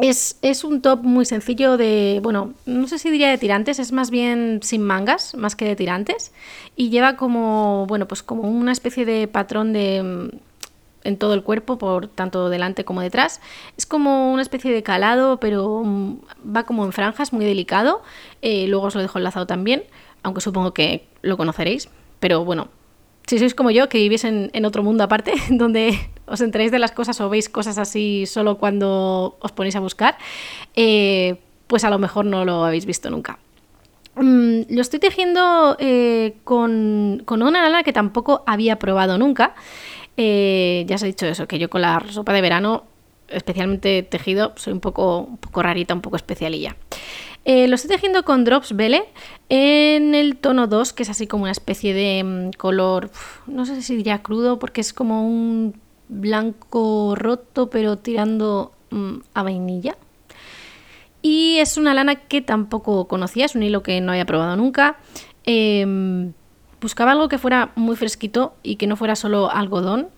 Es, 0.00 0.38
es, 0.42 0.62
un 0.62 0.80
top 0.80 1.02
muy 1.02 1.24
sencillo 1.24 1.76
de, 1.76 2.20
bueno, 2.22 2.54
no 2.66 2.86
sé 2.86 2.98
si 2.98 3.10
diría 3.10 3.30
de 3.30 3.38
tirantes, 3.38 3.80
es 3.80 3.90
más 3.90 4.10
bien 4.10 4.60
sin 4.62 4.82
mangas, 4.82 5.34
más 5.34 5.56
que 5.56 5.64
de 5.64 5.74
tirantes. 5.74 6.32
Y 6.76 6.90
lleva 6.90 7.16
como, 7.16 7.84
bueno, 7.88 8.06
pues 8.06 8.22
como 8.22 8.42
una 8.42 8.70
especie 8.70 9.04
de 9.04 9.26
patrón 9.26 9.72
de 9.72 10.30
en 11.04 11.16
todo 11.16 11.34
el 11.34 11.42
cuerpo, 11.42 11.78
por 11.78 12.08
tanto 12.08 12.50
delante 12.50 12.84
como 12.84 13.00
detrás. 13.00 13.40
Es 13.76 13.86
como 13.86 14.32
una 14.32 14.42
especie 14.42 14.72
de 14.72 14.82
calado, 14.82 15.38
pero 15.40 15.82
mm, 15.84 16.18
va 16.56 16.64
como 16.64 16.84
en 16.84 16.92
franjas, 16.92 17.32
muy 17.32 17.44
delicado. 17.44 18.02
Eh, 18.42 18.66
luego 18.68 18.86
os 18.86 18.94
lo 18.94 19.00
dejo 19.00 19.18
enlazado 19.18 19.46
también, 19.46 19.84
aunque 20.22 20.40
supongo 20.40 20.74
que 20.74 21.06
lo 21.22 21.36
conoceréis. 21.36 21.88
Pero 22.20 22.44
bueno, 22.44 22.68
si 23.26 23.38
sois 23.38 23.54
como 23.54 23.70
yo, 23.70 23.88
que 23.88 23.98
vivís 23.98 24.24
en, 24.24 24.64
otro 24.64 24.82
mundo 24.82 25.04
aparte, 25.04 25.34
donde 25.50 25.98
os 26.26 26.40
enteréis 26.40 26.72
de 26.72 26.78
las 26.78 26.92
cosas 26.92 27.20
o 27.20 27.28
veis 27.28 27.48
cosas 27.48 27.78
así 27.78 28.24
solo 28.26 28.58
cuando 28.58 29.36
os 29.40 29.52
ponéis 29.52 29.76
a 29.76 29.80
buscar, 29.80 30.16
eh, 30.74 31.38
pues 31.66 31.84
a 31.84 31.90
lo 31.90 31.98
mejor 31.98 32.24
no 32.24 32.44
lo 32.44 32.64
habéis 32.64 32.86
visto 32.86 33.10
nunca. 33.10 33.38
Mm, 34.16 34.62
lo 34.70 34.80
estoy 34.80 34.98
tejiendo 34.98 35.76
eh, 35.78 36.36
con, 36.42 37.22
con, 37.24 37.42
una 37.42 37.62
lana 37.62 37.84
que 37.84 37.92
tampoco 37.92 38.42
había 38.46 38.78
probado 38.78 39.16
nunca. 39.16 39.54
Eh, 40.20 40.84
ya 40.88 40.96
os 40.96 41.02
he 41.04 41.06
dicho 41.06 41.26
eso, 41.26 41.46
que 41.46 41.60
yo 41.60 41.70
con 41.70 41.80
la 41.80 42.00
ropa 42.00 42.32
de 42.32 42.40
verano, 42.40 42.82
especialmente 43.28 44.02
tejido, 44.02 44.52
soy 44.56 44.72
un 44.72 44.80
poco, 44.80 45.20
un 45.20 45.36
poco 45.38 45.62
rarita, 45.62 45.94
un 45.94 46.00
poco 46.00 46.16
especialilla. 46.16 46.74
Eh, 47.44 47.68
lo 47.68 47.76
estoy 47.76 47.88
tejiendo 47.90 48.24
con 48.24 48.42
Drops 48.42 48.74
Vele 48.74 49.04
en 49.48 50.16
el 50.16 50.36
tono 50.36 50.66
2, 50.66 50.92
que 50.92 51.04
es 51.04 51.08
así 51.08 51.28
como 51.28 51.44
una 51.44 51.52
especie 51.52 51.94
de 51.94 52.24
mm, 52.24 52.50
color, 52.58 53.10
no 53.46 53.64
sé 53.64 53.80
si 53.80 53.94
diría 53.94 54.18
crudo, 54.18 54.58
porque 54.58 54.80
es 54.80 54.92
como 54.92 55.24
un 55.24 55.80
blanco 56.08 57.14
roto, 57.14 57.70
pero 57.70 57.96
tirando 57.96 58.72
mm, 58.90 59.18
a 59.34 59.42
vainilla. 59.44 59.96
Y 61.22 61.58
es 61.58 61.76
una 61.76 61.94
lana 61.94 62.16
que 62.16 62.42
tampoco 62.42 63.06
conocía, 63.06 63.44
es 63.44 63.54
un 63.54 63.62
hilo 63.62 63.84
que 63.84 64.00
no 64.00 64.10
había 64.10 64.26
probado 64.26 64.56
nunca. 64.56 64.96
Em, 65.44 66.32
buscaba 66.80 67.12
algo 67.12 67.28
que 67.28 67.38
fuera 67.38 67.72
muy 67.74 67.96
fresquito 67.96 68.54
y 68.62 68.76
que 68.76 68.86
no 68.86 68.96
fuera 68.96 69.16
solo 69.16 69.50
algodón. 69.50 70.08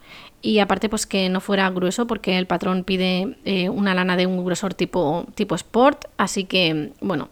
Y 0.42 0.58
aparte, 0.58 0.88
pues 0.88 1.06
que 1.06 1.28
no 1.28 1.40
fuera 1.40 1.68
grueso, 1.70 2.06
porque 2.06 2.38
el 2.38 2.46
patrón 2.46 2.84
pide 2.84 3.36
eh, 3.44 3.68
una 3.68 3.94
lana 3.94 4.16
de 4.16 4.26
un 4.26 4.44
grosor 4.44 4.72
tipo, 4.74 5.26
tipo 5.34 5.54
sport. 5.54 6.06
Así 6.16 6.44
que, 6.44 6.92
bueno, 7.00 7.28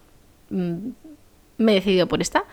mm, 0.51 0.91
me 1.57 1.73
he 1.73 1.75
decidido 1.77 2.07
por 2.07 2.21
esta. 2.21 2.45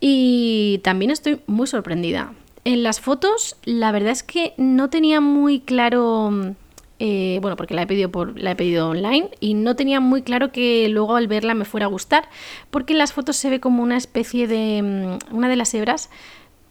Y 0.00 0.80
también 0.82 1.10
estoy 1.10 1.40
muy 1.46 1.66
sorprendida. 1.66 2.32
En 2.64 2.82
las 2.82 3.00
fotos, 3.00 3.56
la 3.64 3.92
verdad 3.92 4.12
es 4.12 4.22
que 4.22 4.54
no 4.56 4.88
tenía 4.88 5.20
muy 5.20 5.60
claro 5.60 6.54
eh, 6.98 7.38
bueno, 7.42 7.56
porque 7.56 7.74
la 7.74 7.82
he, 7.82 7.86
pedido 7.86 8.10
por, 8.10 8.38
la 8.38 8.52
he 8.52 8.56
pedido 8.56 8.88
online 8.88 9.30
y 9.40 9.54
no 9.54 9.76
tenía 9.76 10.00
muy 10.00 10.22
claro 10.22 10.52
que 10.52 10.88
luego 10.88 11.16
al 11.16 11.26
verla 11.26 11.54
me 11.54 11.64
fuera 11.64 11.86
a 11.86 11.88
gustar, 11.88 12.28
porque 12.70 12.92
en 12.92 12.98
las 12.98 13.12
fotos 13.12 13.36
se 13.36 13.50
ve 13.50 13.60
como 13.60 13.82
una 13.82 13.96
especie 13.96 14.46
de... 14.46 14.82
Mm, 14.82 15.36
una 15.36 15.48
de 15.48 15.56
las 15.56 15.74
hebras 15.74 16.10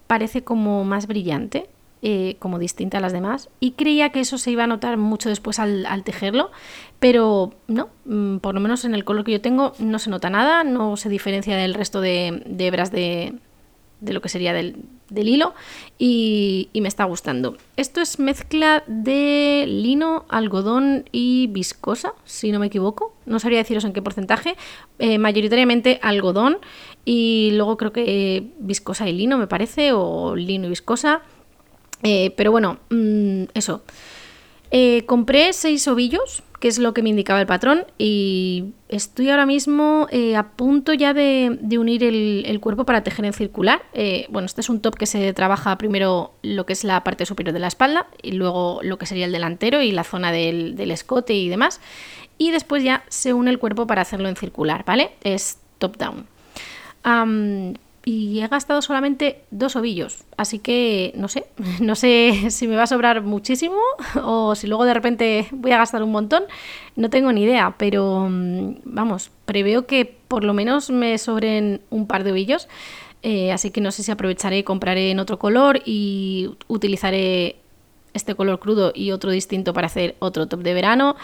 parece 0.07 0.43
como 0.43 0.83
más 0.83 1.07
brillante, 1.07 1.69
eh, 2.01 2.35
como 2.39 2.59
distinta 2.59 2.97
a 2.97 3.01
las 3.01 3.13
demás, 3.13 3.49
y 3.59 3.71
creía 3.71 4.11
que 4.11 4.21
eso 4.21 4.37
se 4.37 4.51
iba 4.51 4.63
a 4.63 4.67
notar 4.67 4.97
mucho 4.97 5.29
después 5.29 5.59
al, 5.59 6.03
tejerlo, 6.03 6.51
pero 6.99 7.53
no, 7.67 7.89
mm, 8.05 8.37
por 8.37 8.55
lo 8.55 8.61
menos 8.61 8.85
en 8.85 8.93
el 8.95 9.03
color 9.03 9.23
que 9.25 9.33
yo 9.33 9.41
tengo 9.41 9.73
no 9.79 9.99
se 9.99 10.09
nota 10.09 10.29
nada, 10.29 10.63
no 10.63 10.97
se 10.97 11.09
diferencia 11.09 11.57
del 11.57 11.73
resto 11.73 12.01
de 12.01 12.43
hebras 12.57 12.91
de, 12.91 13.35
de 14.01 14.13
lo 14.13 14.21
que 14.21 14.29
sería 14.29 14.51
del, 14.51 14.77
hilo 15.19 15.53
y, 15.97 16.69
me 16.73 16.87
está 16.87 17.03
gustando. 17.03 17.57
Esto 17.77 18.01
es 18.01 18.19
mezcla 18.19 18.83
de 18.87 19.65
lino, 19.67 20.25
algodón 20.29 21.05
y 21.11 21.47
viscosa, 21.47 22.13
si 22.25 22.51
no 22.51 22.59
me 22.59 22.67
equivoco. 22.67 23.13
No 23.25 23.39
sabría 23.39 23.59
deciros 23.59 23.83
en 23.85 23.93
qué 23.93 24.01
porcentaje. 24.01 24.55
Eh, 24.99 25.17
mayoritariamente 25.17 25.99
algodón 26.01 26.57
y 27.05 27.51
luego 27.53 27.77
creo 27.77 27.91
que 27.91 28.51
viscosa 28.59 29.07
y 29.07 29.13
lino 29.13 29.37
me 29.37 29.47
parece, 29.47 29.91
o 29.93 30.35
lino 30.35 30.65
y 30.65 30.69
viscosa. 30.69 31.21
Eh, 32.03 32.33
pero 32.35 32.51
bueno, 32.51 32.79
mm, 32.89 33.43
eso. 33.53 33.83
Eh, 34.71 35.03
compré 35.05 35.53
seis 35.53 35.87
ovillos 35.87 36.43
que 36.61 36.67
es 36.67 36.77
lo 36.77 36.93
que 36.93 37.01
me 37.01 37.09
indicaba 37.09 37.41
el 37.41 37.47
patrón, 37.47 37.85
y 37.97 38.75
estoy 38.87 39.31
ahora 39.31 39.47
mismo 39.47 40.07
eh, 40.11 40.35
a 40.35 40.49
punto 40.51 40.93
ya 40.93 41.11
de, 41.11 41.57
unir 41.71 42.03
el, 42.03 42.59
cuerpo 42.59 42.85
para 42.85 43.03
tejer 43.03 43.25
en 43.25 43.33
circular. 43.33 43.81
Eh, 43.93 44.27
bueno, 44.29 44.45
este 44.45 44.61
es 44.61 44.69
un 44.69 44.79
top 44.79 44.95
que 44.95 45.07
se 45.07 45.33
trabaja 45.33 45.75
primero 45.79 46.35
lo 46.43 46.67
que 46.67 46.73
es 46.73 46.83
la 46.83 47.03
parte 47.03 47.25
superior 47.25 47.51
de 47.51 47.59
la 47.59 47.67
espalda, 47.67 48.05
y 48.21 48.33
luego 48.33 48.79
lo 48.83 48.99
que 48.99 49.07
sería 49.07 49.25
el 49.25 49.31
delantero 49.31 49.81
y 49.81 49.91
la 49.91 50.03
zona 50.03 50.31
del, 50.31 50.79
escote 50.91 51.33
y 51.33 51.49
demás, 51.49 51.81
y 52.37 52.51
después 52.51 52.83
ya 52.83 53.03
se 53.09 53.33
une 53.33 53.49
el 53.49 53.57
cuerpo 53.57 53.87
para 53.87 54.03
hacerlo 54.03 54.29
en 54.29 54.35
circular, 54.35 54.85
¿vale? 54.85 55.13
Es 55.23 55.57
top-down 55.79 56.27
y 58.03 58.41
he 58.41 58.47
gastado 58.47 58.81
solamente 58.81 59.43
dos 59.51 59.75
ovillos. 59.75 60.23
Así 60.37 60.59
que 60.59 61.13
no 61.15 61.27
sé, 61.27 61.45
no 61.79 61.95
sé 61.95 62.49
si 62.49 62.67
me 62.67 62.75
va 62.75 62.83
a 62.83 62.87
sobrar 62.87 63.21
muchísimo 63.21 63.77
o 64.23 64.55
si 64.55 64.67
luego 64.67 64.85
de 64.85 64.93
repente 64.93 65.47
voy 65.51 65.71
a 65.71 65.77
gastar 65.77 66.03
un 66.03 66.11
montón. 66.11 66.43
No 66.95 67.09
tengo 67.09 67.31
ni 67.31 67.43
idea, 67.43 67.75
pero 67.77 68.27
mm, 68.29 68.81
vamos, 68.85 69.31
preveo 69.45 69.85
que 69.85 70.05
por 70.27 70.43
lo 70.43 70.53
menos 70.53 70.89
me 70.89 71.17
sobren 71.17 71.81
un 71.89 72.07
par 72.07 72.23
de 72.23 72.31
ovillos. 72.31 72.67
Eh, 73.23 73.51
así 73.51 73.69
que 73.69 73.81
no 73.81 73.91
sé 73.91 74.01
si 74.01 74.11
aprovecharé 74.11 74.63
compraré 74.63 75.11
en 75.11 75.19
otro 75.19 75.37
color 75.37 75.81
y 75.85 76.49
utilizaré 76.67 77.60
este 78.13 78.35
color 78.35 78.59
crudo 78.59 78.91
y 78.93 79.11
otro 79.11 79.31
distinto 79.31 79.73
para 79.73 79.87
hacer 79.87 80.15
otro 80.19 80.47
top 80.47 80.61
de 80.61 80.73
verano. 80.73 81.15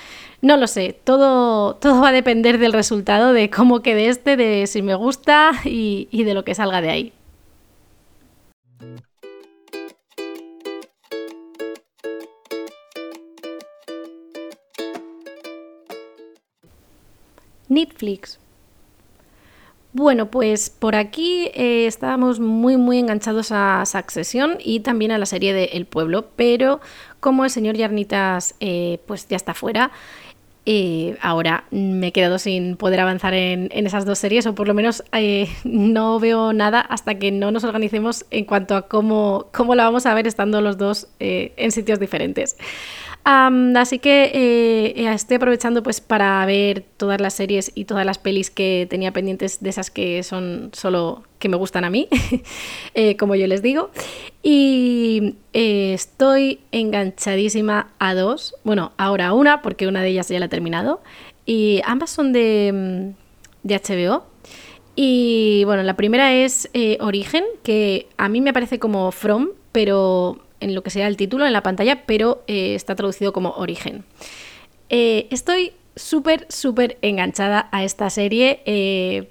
No 0.42 0.58
lo 0.58 0.68
sé, 0.68 1.00
todo, 1.04 1.76
todo 1.76 2.02
va 2.02 2.10
a 2.10 2.12
depender 2.12 2.58
del 2.58 2.74
resultado, 2.74 3.34
de 3.34 3.50
cómo 3.50 3.82
quede 3.82 4.08
este, 4.08 4.38
de 4.38 4.68
si 4.68 4.82
me 4.82 4.96
gusta 4.96 5.52
y, 5.66 6.08
y 6.12 6.24
de 6.24 6.34
lo 6.34 6.44
que 6.44 6.56
salga 6.56 6.82
de 6.82 6.90
ahí. 6.90 7.14
Netflix. 17.70 18.40
Bueno, 19.98 20.30
pues 20.30 20.70
por 20.70 20.96
aquí 20.96 21.50
eh, 21.56 21.88
estábamos 21.88 22.40
muy 22.40 22.78
muy 22.78 23.00
enganchados 23.00 23.52
a 23.52 23.84
Succession 23.88 24.60
y 24.64 24.82
también 24.82 25.10
a 25.10 25.18
la 25.18 25.26
serie 25.26 25.56
de 25.56 25.72
El 25.74 25.88
Pueblo, 25.88 26.28
pero 26.36 26.82
como 27.20 27.44
el 27.46 27.50
señor 27.50 27.76
Yarnitas 27.76 28.54
eh, 28.60 29.00
pues 29.08 29.28
ya 29.28 29.36
está 29.36 29.56
fuera, 29.56 29.90
eh, 30.68 31.18
ahora 31.20 31.64
me 31.72 32.10
he 32.10 32.12
quedado 32.12 32.38
sin 32.38 32.78
poder 32.78 33.00
avanzar 33.00 33.34
en, 33.34 33.72
esas 33.72 34.06
dos 34.06 34.20
series, 34.20 34.46
o 34.46 34.54
por 34.54 34.68
lo 34.68 34.76
menos 34.76 35.04
no 35.64 36.20
veo 36.20 36.54
nada 36.54 36.80
hasta 36.80 37.18
que 37.18 37.32
no 37.32 37.50
nos 37.50 37.64
organicemos 37.64 38.28
en 38.30 38.46
cuanto 38.46 38.76
a 38.76 38.84
cómo, 38.84 39.48
cómo 39.52 39.74
la 39.74 39.86
vamos 39.86 40.06
a 40.06 40.14
ver 40.14 40.28
estando 40.28 40.62
los 40.62 40.78
dos 40.78 41.08
en 41.18 41.72
sitios 41.72 42.00
diferentes 42.00 42.56
así 43.28 44.00
que 44.00 44.32
eh, 44.34 45.14
estoy 45.14 45.36
aprovechando 45.36 45.84
pues 45.84 46.00
para 46.00 46.46
ver 46.46 46.86
todas 46.96 47.20
las 47.20 47.34
series 47.34 47.72
y 47.76 47.86
todas 47.86 48.06
las 48.06 48.18
pelis 48.18 48.50
que 48.50 48.88
tenía 48.90 49.12
pendientes 49.12 49.62
de 49.62 49.70
esas 49.70 49.92
que 49.92 50.24
son 50.24 50.70
solo 50.74 51.24
que 51.38 51.50
me 51.50 51.58
gustan 51.58 51.84
a 51.84 51.90
mí, 51.90 52.08
eh, 52.94 53.18
como 53.18 53.36
yo 53.36 53.48
les 53.48 53.62
digo. 53.62 53.92
Y 54.44 55.36
eh, 55.54 55.94
estoy 55.94 56.62
enganchadísima 56.72 57.90
a 58.00 58.14
dos, 58.14 58.56
bueno, 58.64 58.94
ahora 58.98 59.28
a 59.28 59.34
una, 59.34 59.62
porque 59.62 59.88
una 59.88 60.02
de 60.02 60.10
ellas 60.10 60.30
ya 60.30 60.40
la 60.40 60.46
he 60.46 60.50
terminado. 60.50 61.02
Y 61.46 61.82
ambas 61.86 62.10
son 62.10 62.32
de, 62.32 63.14
de 63.64 63.76
HBO. 63.76 64.26
Y 64.96 65.64
bueno, 65.66 65.84
la 65.84 65.96
primera 65.96 66.34
es 66.34 66.70
Origen, 67.02 67.44
que 67.62 68.08
a 68.18 68.30
mí 68.30 68.42
me 68.42 68.52
parece 68.52 68.80
como 68.80 69.12
From, 69.12 69.50
pero 69.72 70.40
en 70.60 70.76
lo 70.76 70.84
que 70.84 70.90
sea 70.90 71.08
el 71.08 71.18
título 71.18 71.46
en 71.46 71.54
la 71.54 71.64
pantalla, 71.64 72.06
pero 72.06 72.44
eh, 72.48 72.76
está 72.76 72.96
traducido 72.96 73.34
como 73.34 73.52
Origen. 73.52 74.04
Eh, 74.90 75.28
estoy 75.32 75.74
súper, 75.96 76.46
súper 76.50 76.98
enganchada 77.02 77.70
a 77.72 77.84
esta 77.84 78.10
serie. 78.10 78.62
Eh, 78.66 79.30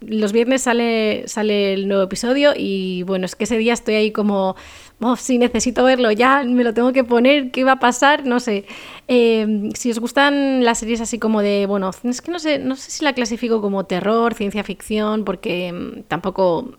los 0.00 0.32
viernes 0.32 0.62
sale, 0.62 1.24
sale 1.28 1.72
el 1.72 1.88
nuevo 1.88 2.02
episodio 2.02 2.52
y 2.54 3.04
bueno, 3.04 3.24
es 3.24 3.36
que 3.36 3.44
ese 3.44 3.56
día 3.56 3.72
estoy 3.72 3.94
ahí 3.94 4.10
como, 4.10 4.54
oh, 5.00 5.16
si 5.16 5.38
necesito 5.38 5.82
verlo 5.82 6.10
ya, 6.10 6.44
me 6.44 6.62
lo 6.62 6.74
tengo 6.74 6.92
que 6.92 7.04
poner, 7.04 7.50
¿qué 7.50 7.64
va 7.64 7.72
a 7.72 7.78
pasar? 7.78 8.26
No 8.26 8.38
sé. 8.38 8.66
si 9.08 9.90
os 9.90 9.98
gustan 9.98 10.62
las 10.62 10.78
series 10.78 11.00
así 11.00 11.18
como 11.18 11.40
de, 11.40 11.64
bueno, 11.66 11.90
es 12.04 12.20
que 12.20 12.30
no 12.30 12.38
sé, 12.38 12.58
no 12.58 12.76
sé 12.76 12.90
si 12.90 13.02
la 13.02 13.14
clasifico 13.14 13.62
como 13.62 13.84
terror, 13.84 14.34
ciencia 14.34 14.62
ficción, 14.62 15.24
porque 15.24 15.72
mm, 15.72 16.02
tampoco 16.02 16.76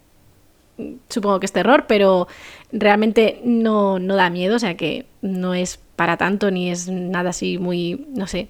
supongo 1.10 1.40
que 1.40 1.46
es 1.46 1.52
terror, 1.52 1.86
pero 1.88 2.28
realmente 2.72 3.42
no, 3.44 4.00
no 4.00 4.16
da 4.16 4.30
miedo, 4.30 4.56
o 4.56 4.60
sea 4.60 4.76
que 4.76 5.06
no 5.22 5.54
es 5.54 5.80
para 5.96 6.18
tanto 6.18 6.52
ni 6.52 6.70
es 6.70 6.90
nada 6.90 7.30
así 7.30 7.58
muy, 7.58 8.06
no 8.10 8.28
sé, 8.28 8.50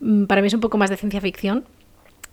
mm, 0.00 0.24
para 0.24 0.40
mí 0.42 0.48
es 0.48 0.54
un 0.54 0.60
poco 0.60 0.78
más 0.78 0.90
de 0.90 0.96
ciencia 0.96 1.20
ficción 1.20 1.64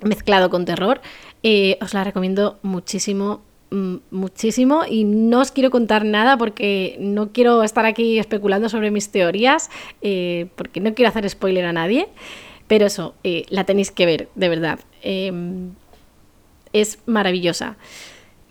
mezclado 0.01 0.49
con 0.49 0.65
terror. 0.65 1.01
Eh, 1.43 1.77
os 1.81 1.93
la 1.93 2.03
recomiendo 2.03 2.57
muchísimo, 2.61 3.41
mm, 3.71 3.95
muchísimo 4.11 4.83
y 4.89 5.03
no 5.03 5.41
os 5.41 5.51
quiero 5.51 5.69
contar 5.69 6.05
nada 6.05 6.37
porque 6.37 6.97
no 6.99 7.31
quiero 7.31 7.63
estar 7.63 7.85
aquí 7.85 8.19
especulando 8.19 8.69
sobre 8.69 8.91
mis 8.91 9.09
teorías, 9.09 9.69
eh, 10.01 10.47
porque 10.55 10.79
no 10.79 10.93
quiero 10.93 11.09
hacer 11.09 11.29
spoiler 11.29 11.65
a 11.65 11.73
nadie, 11.73 12.07
pero 12.67 12.85
eso, 12.85 13.15
eh, 13.23 13.45
la 13.49 13.63
tenéis 13.63 13.91
que 13.91 14.05
ver, 14.05 14.29
de 14.35 14.49
verdad. 14.49 14.79
Em, 15.01 15.71
es 16.71 16.99
maravillosa. 17.05 17.77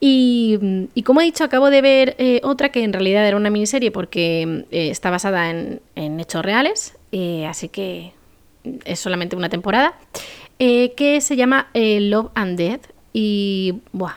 Y, 0.01 0.59
como 1.05 1.21
he 1.21 1.25
dicho, 1.25 1.45
acabo 1.45 1.71
de 1.71 1.83
ver 1.83 2.15
eh, 2.19 2.41
otra 2.45 2.71
que 2.71 2.85
en 2.85 2.93
realidad 2.93 3.27
era 3.27 3.37
una 3.37 3.51
miniserie 3.51 3.91
porque 3.91 4.65
eh, 4.71 4.91
está 4.91 5.11
basada 5.11 5.51
en, 5.51 5.81
hechos 6.21 6.45
reales, 6.45 6.97
eh, 7.11 7.47
así 7.47 7.69
que 7.69 8.13
es 8.85 9.01
solamente 9.01 9.35
una 9.35 9.49
temporada, 9.49 9.99
que 10.59 11.21
se 11.21 11.37
llama 11.37 11.69
Love 11.75 12.31
and 12.35 12.59
Death. 12.59 12.87
Y, 13.13 13.75
buah, 13.93 14.17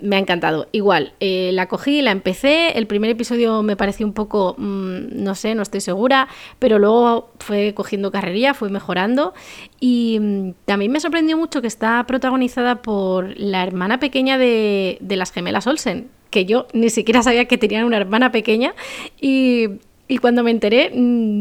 me 0.00 0.16
ha 0.16 0.18
encantado. 0.18 0.68
Igual, 0.72 1.12
eh, 1.20 1.50
la 1.52 1.66
cogí, 1.66 2.02
la 2.02 2.10
empecé, 2.10 2.76
el 2.78 2.86
primer 2.86 3.10
episodio 3.10 3.62
me 3.62 3.76
pareció 3.76 4.06
un 4.06 4.12
poco, 4.12 4.54
mm, 4.58 5.22
no 5.22 5.34
sé, 5.34 5.54
no 5.54 5.62
estoy 5.62 5.80
segura, 5.80 6.28
pero 6.58 6.78
luego 6.78 7.30
fue 7.38 7.74
cogiendo 7.74 8.10
carrería, 8.10 8.54
fue 8.54 8.70
mejorando 8.70 9.34
y 9.80 10.18
mm, 10.20 10.50
también 10.64 10.92
me 10.92 11.00
sorprendió 11.00 11.36
mucho 11.36 11.60
que 11.60 11.68
está 11.68 12.04
protagonizada 12.06 12.82
por 12.82 13.38
la 13.38 13.62
hermana 13.62 13.98
pequeña 13.98 14.38
de, 14.38 14.98
las 15.00 15.32
gemelas 15.32 15.66
Olsen, 15.66 16.08
que 16.30 16.44
yo 16.44 16.66
ni 16.72 16.90
siquiera 16.90 17.22
sabía 17.22 17.46
que 17.46 17.58
tenían 17.58 17.84
una 17.84 17.96
hermana 17.96 18.32
pequeña 18.32 18.74
y, 19.20 19.78
cuando 20.20 20.44
me 20.44 20.50
enteré, 20.52 20.92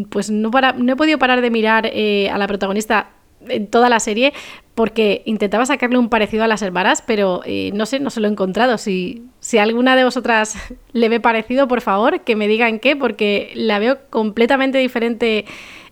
pues 0.09 0.31
no, 0.31 0.49
para, 0.49 0.73
no 0.73 0.93
he 0.93 0.95
podido 0.95 1.19
parar 1.19 1.41
de 1.41 1.51
mirar 1.51 1.89
eh, 1.93 2.29
a 2.29 2.37
la 2.37 2.47
protagonista 2.47 3.09
en 3.47 3.67
toda 3.67 3.89
la 3.89 3.99
serie 3.99 4.33
porque 4.75 5.21
intentaba 5.25 5.65
sacarle 5.65 5.97
un 5.97 6.09
parecido 6.09 6.43
a 6.43 6.47
las 6.47 6.61
hermanas, 6.61 7.01
pero 7.01 7.41
eh, 7.45 7.71
no 7.73 7.85
sé, 7.85 7.99
no 7.99 8.09
se 8.09 8.19
lo 8.19 8.27
he 8.27 8.31
encontrado. 8.31 8.77
Si, 8.77 9.23
si 9.39 9.57
alguna 9.57 9.95
de 9.95 10.03
vosotras 10.03 10.57
le 10.93 11.09
ve 11.09 11.19
parecido, 11.19 11.67
por 11.67 11.81
favor, 11.81 12.21
que 12.21 12.35
me 12.35 12.47
digan 12.47 12.79
qué, 12.79 12.95
porque 12.95 13.51
la 13.55 13.79
veo 13.79 13.99
completamente 14.09 14.77
diferente 14.77 15.45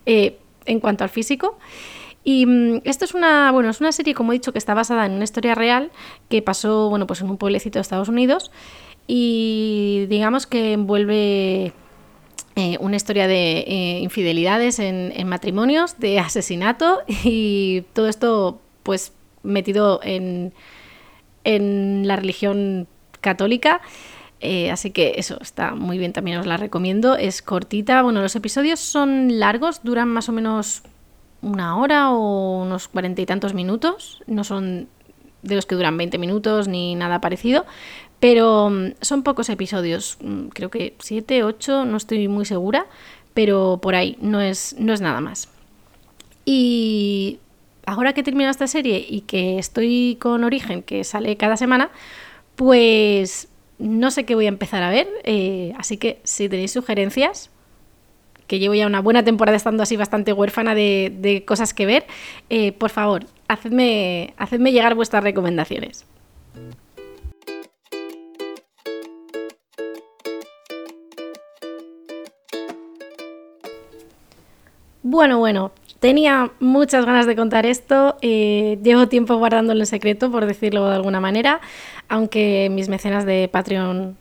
eh, 0.06 0.38
en 0.66 0.80
cuanto 0.80 1.02
al 1.02 1.10
físico. 1.10 1.58
Y 2.24 2.46
mm, 2.46 2.80
esto 2.84 3.06
es 3.06 3.14
una, 3.14 3.50
bueno, 3.52 3.70
es 3.70 3.80
una 3.80 3.92
serie, 3.92 4.14
como 4.14 4.32
he 4.32 4.36
dicho, 4.36 4.52
que 4.52 4.58
está 4.58 4.74
basada 4.74 5.06
en 5.06 5.12
una 5.12 5.24
historia 5.24 5.54
real 5.54 5.90
que 6.28 6.42
pasó, 6.42 6.90
bueno, 6.90 7.06
pues 7.06 7.22
en 7.22 7.30
un 7.30 7.38
pueblecito 7.38 7.78
de 7.78 7.82
Estados 7.82 8.08
Unidos 8.08 8.50
y 9.06 10.06
digamos 10.08 10.46
que 10.46 10.72
envuelve 10.72 11.72
eh, 12.56 12.76
una 12.80 12.96
historia 12.96 13.26
de 13.26 13.98
infidelidades 14.00 14.78
en, 14.78 15.12
en, 15.16 15.28
matrimonios, 15.28 15.98
de 15.98 16.20
asesinato 16.20 17.02
y 17.24 17.82
todo 17.92 18.08
esto 18.08 18.60
pues 18.82 19.12
metido 19.42 20.00
en, 20.02 20.52
en 21.44 22.06
la 22.06 22.16
religión 22.16 22.88
católica. 23.20 23.80
Eh, 24.40 24.70
así 24.70 24.90
que 24.90 25.14
eso 25.16 25.38
está 25.40 25.74
muy 25.74 25.96
bien, 25.96 26.12
también 26.12 26.38
os 26.38 26.46
la 26.46 26.56
recomiendo. 26.56 27.16
Es 27.16 27.40
cortita. 27.40 28.02
Bueno, 28.02 28.20
los 28.20 28.36
episodios 28.36 28.80
son 28.80 29.38
largos, 29.38 29.82
duran 29.82 30.08
más 30.08 30.28
o 30.28 30.32
menos 30.32 30.82
una 31.40 31.76
hora 31.76 32.10
o 32.10 32.62
unos 32.62 32.88
cuarenta 32.88 33.22
y 33.22 33.26
tantos 33.26 33.54
minutos. 33.54 34.22
No 34.26 34.44
son 34.44 34.88
de 35.44 35.54
los 35.54 35.66
que 35.66 35.74
duran 35.74 35.96
20 35.96 36.18
minutos 36.18 36.68
ni 36.68 36.94
nada 36.94 37.20
parecido. 37.20 37.64
Pero 38.20 38.70
mm, 38.70 38.94
son 39.00 39.22
pocos 39.22 39.48
episodios, 39.48 40.18
mm, 40.20 40.48
creo 40.48 40.70
que 40.70 40.94
7, 40.98 41.44
8, 41.44 41.84
no 41.84 41.96
estoy 41.96 42.26
muy 42.28 42.44
segura, 42.44 42.86
pero 43.34 43.78
por 43.82 43.94
ahí 43.94 44.16
no 44.20 44.40
es, 44.40 44.74
no 44.78 44.92
es 44.92 45.00
nada 45.00 45.20
más. 45.20 45.48
Y 46.44 47.38
ahora 47.86 48.12
que 48.12 48.20
he 48.20 48.24
terminado 48.24 48.50
esta 48.50 48.66
serie 48.66 49.04
y 49.08 49.22
que 49.22 49.58
estoy 49.58 50.16
con 50.20 50.44
Origen, 50.44 50.82
que 50.82 51.04
sale 51.04 51.36
cada 51.36 51.56
semana, 51.56 51.90
pues 52.56 53.48
no 53.78 54.10
sé 54.10 54.24
qué 54.24 54.34
voy 54.34 54.46
a 54.46 54.48
empezar 54.48 54.82
a 54.82 54.90
ver. 54.90 55.08
Eh, 55.24 55.72
así 55.78 55.96
que 55.96 56.20
si 56.24 56.48
tenéis 56.48 56.72
sugerencias, 56.72 57.50
que 58.46 58.58
llevo 58.58 58.74
ya 58.74 58.86
una 58.86 59.00
buena 59.00 59.24
temporada 59.24 59.56
estando 59.56 59.82
así 59.82 59.96
bastante 59.96 60.32
huérfana 60.32 60.74
de, 60.74 61.44
cosas 61.46 61.74
que 61.74 61.86
ver, 61.86 62.06
eh, 62.50 62.72
por 62.72 62.90
favor, 62.90 63.26
hacedme, 63.48 64.34
hacedme 64.36 64.72
llegar 64.72 64.94
vuestras 64.94 65.24
recomendaciones. 65.24 66.06
Bueno, 75.02 75.38
bueno, 75.38 75.70
Tenía 76.04 76.50
muchas 76.60 77.06
ganas 77.06 77.24
de 77.24 77.34
contar 77.34 77.64
esto, 77.64 78.18
eh, 78.20 78.78
llevo 78.82 79.08
tiempo 79.08 79.36
guardándolo 79.36 79.80
en 79.80 79.86
secreto, 79.86 80.30
por 80.30 80.44
decirlo 80.44 80.86
de 80.86 80.96
alguna 80.96 81.18
manera, 81.18 81.62
aunque 82.10 82.68
mis 82.70 82.90
mecenas 82.90 83.24
de 83.24 83.48
Patreon 83.50 84.14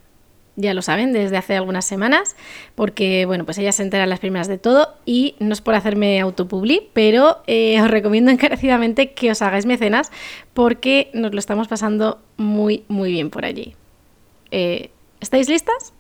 ya 0.55 0.73
lo 0.73 0.81
saben 0.81 1.13
desde 1.13 1.37
hace 1.37 1.55
algunas 1.55 1.85
semanas, 1.85 2.35
porque 2.75 3.25
bueno, 3.25 3.45
pues 3.45 3.57
ellas 3.57 3.75
se 3.75 3.83
enteran 3.83 4.09
las 4.09 4.19
primeras 4.19 4.47
de 4.47 4.57
todo 4.57 4.95
y 5.05 5.35
no 5.39 5.53
es 5.53 5.61
por 5.61 5.75
hacerme 5.75 6.19
autopubli, 6.19 6.89
pero 6.93 7.41
eh, 7.47 7.81
os 7.81 7.89
recomiendo 7.89 8.31
encarecidamente 8.31 9.13
que 9.13 9.31
os 9.31 9.41
hagáis 9.41 9.65
mecenas 9.65 10.11
porque 10.53 11.09
nos 11.13 11.33
lo 11.33 11.39
estamos 11.39 11.67
pasando 11.67 12.21
muy, 12.37 12.83
muy 12.87 13.11
bien 13.11 13.29
por 13.29 13.45
allí. 13.45 13.75
Eh, 14.51 14.91
¿Estáis 15.19 15.49
listas? 15.49 15.93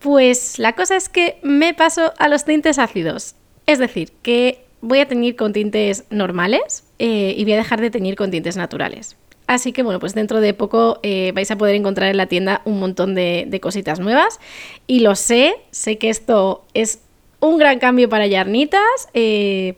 Pues 0.00 0.58
la 0.58 0.74
cosa 0.74 0.96
es 0.96 1.08
que 1.08 1.38
me 1.42 1.74
paso 1.74 2.12
a 2.18 2.28
los 2.28 2.44
tintes 2.44 2.78
ácidos. 2.78 3.34
Es 3.66 3.78
decir, 3.78 4.12
que 4.22 4.64
voy 4.80 5.00
a 5.00 5.06
teñir 5.06 5.36
con 5.36 5.52
tintes 5.52 6.04
normales 6.10 6.84
eh, 6.98 7.34
y 7.36 7.44
voy 7.44 7.52
a 7.54 7.56
dejar 7.58 7.80
de 7.80 7.90
teñir 7.90 8.16
con 8.16 8.30
tintes 8.30 8.56
naturales. 8.56 9.16
Así 9.50 9.72
que 9.72 9.82
bueno, 9.82 9.98
pues 9.98 10.14
dentro 10.14 10.40
de 10.40 10.54
poco 10.54 11.00
eh, 11.02 11.32
vais 11.34 11.50
a 11.50 11.58
poder 11.58 11.74
encontrar 11.74 12.08
en 12.08 12.18
la 12.18 12.26
tienda 12.26 12.62
un 12.64 12.78
montón 12.78 13.16
de, 13.16 13.58
cositas 13.60 13.98
nuevas. 13.98 14.38
Y 14.86 15.00
lo 15.00 15.16
sé, 15.16 15.56
sé 15.72 15.98
que 15.98 16.08
esto 16.08 16.62
es 16.72 17.00
un 17.40 17.58
gran 17.58 17.80
cambio 17.80 18.08
para 18.08 18.28
Yarnitas. 18.28 19.08
Eh, 19.12 19.74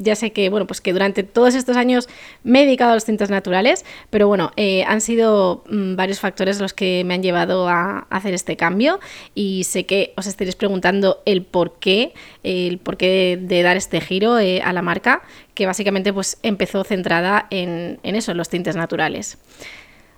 ya 0.00 0.16
sé 0.16 0.32
que, 0.32 0.48
bueno, 0.48 0.66
pues 0.66 0.80
que 0.80 0.92
durante 0.92 1.22
todos 1.22 1.54
estos 1.54 1.76
años 1.76 2.08
me 2.42 2.62
he 2.62 2.66
dedicado 2.66 2.92
a 2.92 2.94
los 2.94 3.04
tintes 3.04 3.30
naturales, 3.30 3.84
pero 4.08 4.26
bueno, 4.26 4.50
eh, 4.56 4.82
han 4.84 5.00
sido 5.00 5.62
mm, 5.68 5.94
varios 5.94 6.20
factores 6.20 6.60
los 6.60 6.72
que 6.72 7.04
me 7.04 7.14
han 7.14 7.22
llevado 7.22 7.68
a, 7.68 8.06
hacer 8.10 8.34
este 8.34 8.56
cambio 8.56 8.98
y 9.34 9.64
sé 9.64 9.86
que 9.86 10.12
os 10.16 10.26
estaréis 10.26 10.56
preguntando 10.56 11.22
el 11.26 11.42
por 11.42 11.78
qué, 11.78 12.14
el 12.42 12.78
por 12.78 12.96
qué 12.96 13.38
de, 13.40 13.62
dar 13.62 13.76
este 13.76 14.00
giro 14.00 14.38
eh, 14.38 14.62
a 14.62 14.72
la 14.72 14.82
marca, 14.82 15.22
que 15.54 15.66
básicamente 15.66 16.12
pues 16.12 16.38
empezó 16.42 16.82
centrada 16.84 17.46
en, 17.50 17.98
eso, 18.02 18.30
en 18.32 18.38
los 18.38 18.48
tintes 18.48 18.76
naturales. 18.76 19.38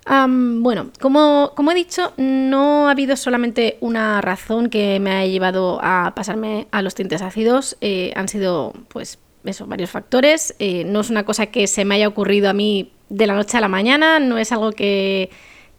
bueno, 0.07 0.91
como, 1.01 1.51
como, 1.55 1.71
he 1.71 1.75
dicho, 1.75 2.13
no 2.17 2.87
ha 2.87 2.91
habido 2.91 3.15
solamente 3.15 3.77
una 3.81 4.21
razón 4.21 4.69
que 4.69 4.99
me 4.99 5.11
haya 5.11 5.31
llevado 5.31 5.79
a 5.81 6.13
pasarme 6.15 6.67
a 6.71 6.81
los 6.81 6.95
tintes 6.95 7.21
ácidos, 7.21 7.77
eh, 7.81 8.13
han 8.15 8.29
sido 8.29 8.73
pues 8.87 9.19
eso, 9.45 9.65
varios 9.65 9.89
factores. 9.89 10.55
Eh, 10.59 10.83
no 10.85 11.01
es 11.01 11.09
una 11.09 11.23
cosa 11.25 11.47
que 11.47 11.67
se 11.67 11.85
me 11.85 11.95
haya 11.95 12.07
ocurrido 12.07 12.49
a 12.49 12.53
mí 12.53 12.91
de 13.09 13.27
la 13.27 13.35
noche 13.35 13.57
a 13.57 13.61
la 13.61 13.67
mañana, 13.67 14.19
no 14.19 14.37
es 14.37 14.51
algo 14.51 14.71
que, 14.71 15.29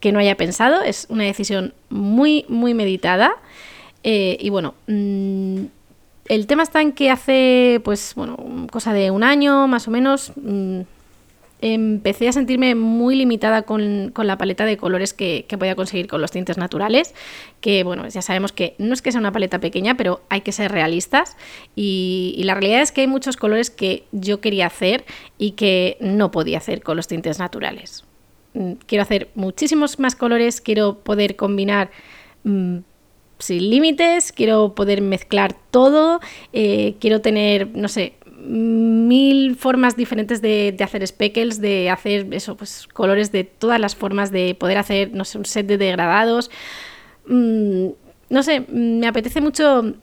no 0.04 0.18
haya 0.18 0.36
pensado, 0.36 0.82
es 0.82 1.06
una 1.08 1.24
decisión 1.24 1.72
muy, 1.88 2.44
muy 2.48 2.74
meditada. 2.74 3.36
Eh, 4.02 4.36
y 4.38 4.50
bueno, 4.50 4.74
mm, 4.86 5.64
el 6.26 6.46
tema 6.46 6.62
está 6.62 6.82
en 6.82 6.92
que 6.92 7.10
hace, 7.10 7.80
pues, 7.84 8.12
bueno, 8.14 8.36
cosa 8.70 8.92
de 8.92 9.10
un 9.10 9.24
año 9.24 9.66
más 9.66 9.88
o 9.88 9.90
menos, 9.90 10.32
mm, 10.36 10.80
empecé 11.72 12.28
a 12.28 12.32
sentirme 12.32 12.74
muy 12.74 13.16
limitada 13.16 13.62
con, 13.62 14.12
la 14.14 14.36
paleta 14.36 14.66
de 14.66 14.76
colores 14.76 15.14
que, 15.14 15.46
que, 15.48 15.56
podía 15.56 15.74
conseguir 15.74 16.08
con 16.08 16.20
los 16.20 16.30
tintes 16.30 16.58
naturales, 16.58 17.14
que 17.62 17.84
bueno, 17.84 18.06
ya 18.06 18.20
sabemos 18.20 18.52
que 18.52 18.74
no 18.76 18.92
es 18.92 19.00
que 19.00 19.12
sea 19.12 19.20
una 19.20 19.32
paleta 19.32 19.60
pequeña, 19.60 19.96
pero 19.96 20.20
hay 20.28 20.42
que 20.42 20.52
ser 20.52 20.70
realistas 20.70 21.38
y, 21.74 22.40
la 22.44 22.54
realidad 22.54 22.82
es 22.82 22.92
que 22.92 23.00
hay 23.00 23.06
muchos 23.06 23.38
colores 23.38 23.70
que 23.70 24.04
yo 24.12 24.42
quería 24.42 24.66
hacer 24.66 25.06
y 25.38 25.52
que 25.52 25.96
no 26.00 26.30
podía 26.30 26.58
hacer 26.58 26.82
con 26.82 26.98
los 26.98 27.08
tintes 27.08 27.38
naturales. 27.38 28.04
Mm, 28.52 28.72
quiero 28.86 29.00
hacer 29.00 29.30
muchísimos 29.34 29.98
más 29.98 30.14
colores, 30.14 30.60
quiero 30.60 30.98
poder 30.98 31.36
combinar... 31.36 31.90
Mm, 32.44 32.80
sin 33.40 33.68
límites, 33.68 34.32
quiero 34.32 34.74
poder 34.76 35.02
mezclar 35.02 35.56
todo, 35.70 36.20
eh, 36.52 36.94
quiero 37.00 37.20
tener, 37.20 37.76
no 37.76 37.88
sé, 37.88 38.14
mil 38.44 39.56
formas 39.56 39.96
diferentes 39.96 40.42
de, 40.42 40.76
hacer 40.82 41.06
speckles, 41.06 41.60
de 41.60 41.90
hacer 41.90 42.32
eso, 42.32 42.56
pues 42.56 42.86
colores 42.92 43.32
de 43.32 43.44
todas 43.44 43.80
las 43.80 43.96
formas, 43.96 44.30
de 44.30 44.54
poder 44.54 44.78
hacer, 44.78 45.12
no 45.12 45.24
sé, 45.24 45.38
un 45.38 45.44
set 45.44 45.66
de 45.66 45.78
degradados. 45.78 46.50
Mm, 47.26 47.88
no 48.30 48.42
sé, 48.42 48.64
me 48.68 49.06
apetece 49.06 49.40
mucho, 49.40 49.94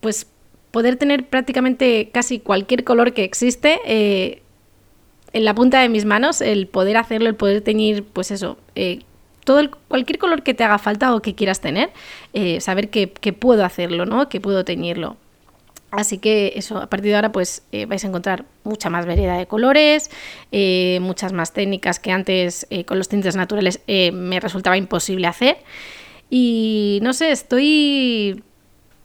pues, 0.00 0.26
poder 0.70 0.96
tener 0.96 1.26
prácticamente 1.28 2.10
casi 2.12 2.40
cualquier 2.40 2.84
color 2.84 3.12
que 3.14 3.24
existe 3.24 3.80
eh, 3.86 4.42
en 5.32 5.44
la 5.44 5.54
punta 5.54 5.80
de 5.80 5.88
mis 5.88 6.04
manos, 6.04 6.40
el 6.40 6.66
poder 6.66 6.96
hacerlo, 6.96 7.28
el 7.28 7.34
poder 7.34 7.60
teñir, 7.62 8.04
pues 8.04 8.30
eso, 8.30 8.58
eh, 8.74 9.00
todo 9.44 9.60
el, 9.60 9.70
cualquier 9.70 10.18
color 10.18 10.42
que 10.42 10.54
te 10.54 10.64
haga 10.64 10.78
falta 10.78 11.14
o 11.14 11.22
que 11.22 11.34
quieras 11.34 11.60
tener, 11.60 11.90
eh, 12.34 12.60
saber 12.60 12.90
que, 12.90 13.10
que, 13.10 13.32
puedo 13.32 13.64
hacerlo, 13.64 14.04
¿no? 14.04 14.28
Que 14.28 14.40
puedo 14.40 14.64
teñirlo. 14.64 15.16
Así 15.90 16.18
que 16.18 16.52
eso, 16.56 16.78
a 16.78 16.88
partir 16.88 17.10
de 17.10 17.16
ahora 17.16 17.32
pues 17.32 17.62
eh, 17.72 17.86
vais 17.86 18.04
a 18.04 18.08
encontrar 18.08 18.44
mucha 18.62 18.90
más 18.90 19.06
variedad 19.06 19.38
de 19.38 19.46
colores, 19.46 20.10
eh, 20.52 20.98
muchas 21.00 21.32
más 21.32 21.54
técnicas 21.54 21.98
que 21.98 22.12
antes 22.12 22.66
eh, 22.68 22.84
con 22.84 22.98
los 22.98 23.08
tintes 23.08 23.36
naturales 23.36 23.80
me 23.86 24.38
resultaba 24.40 24.76
imposible 24.76 25.26
hacer. 25.26 25.56
Y 26.28 26.98
no 27.02 27.14
sé, 27.14 27.30
estoy, 27.30 28.42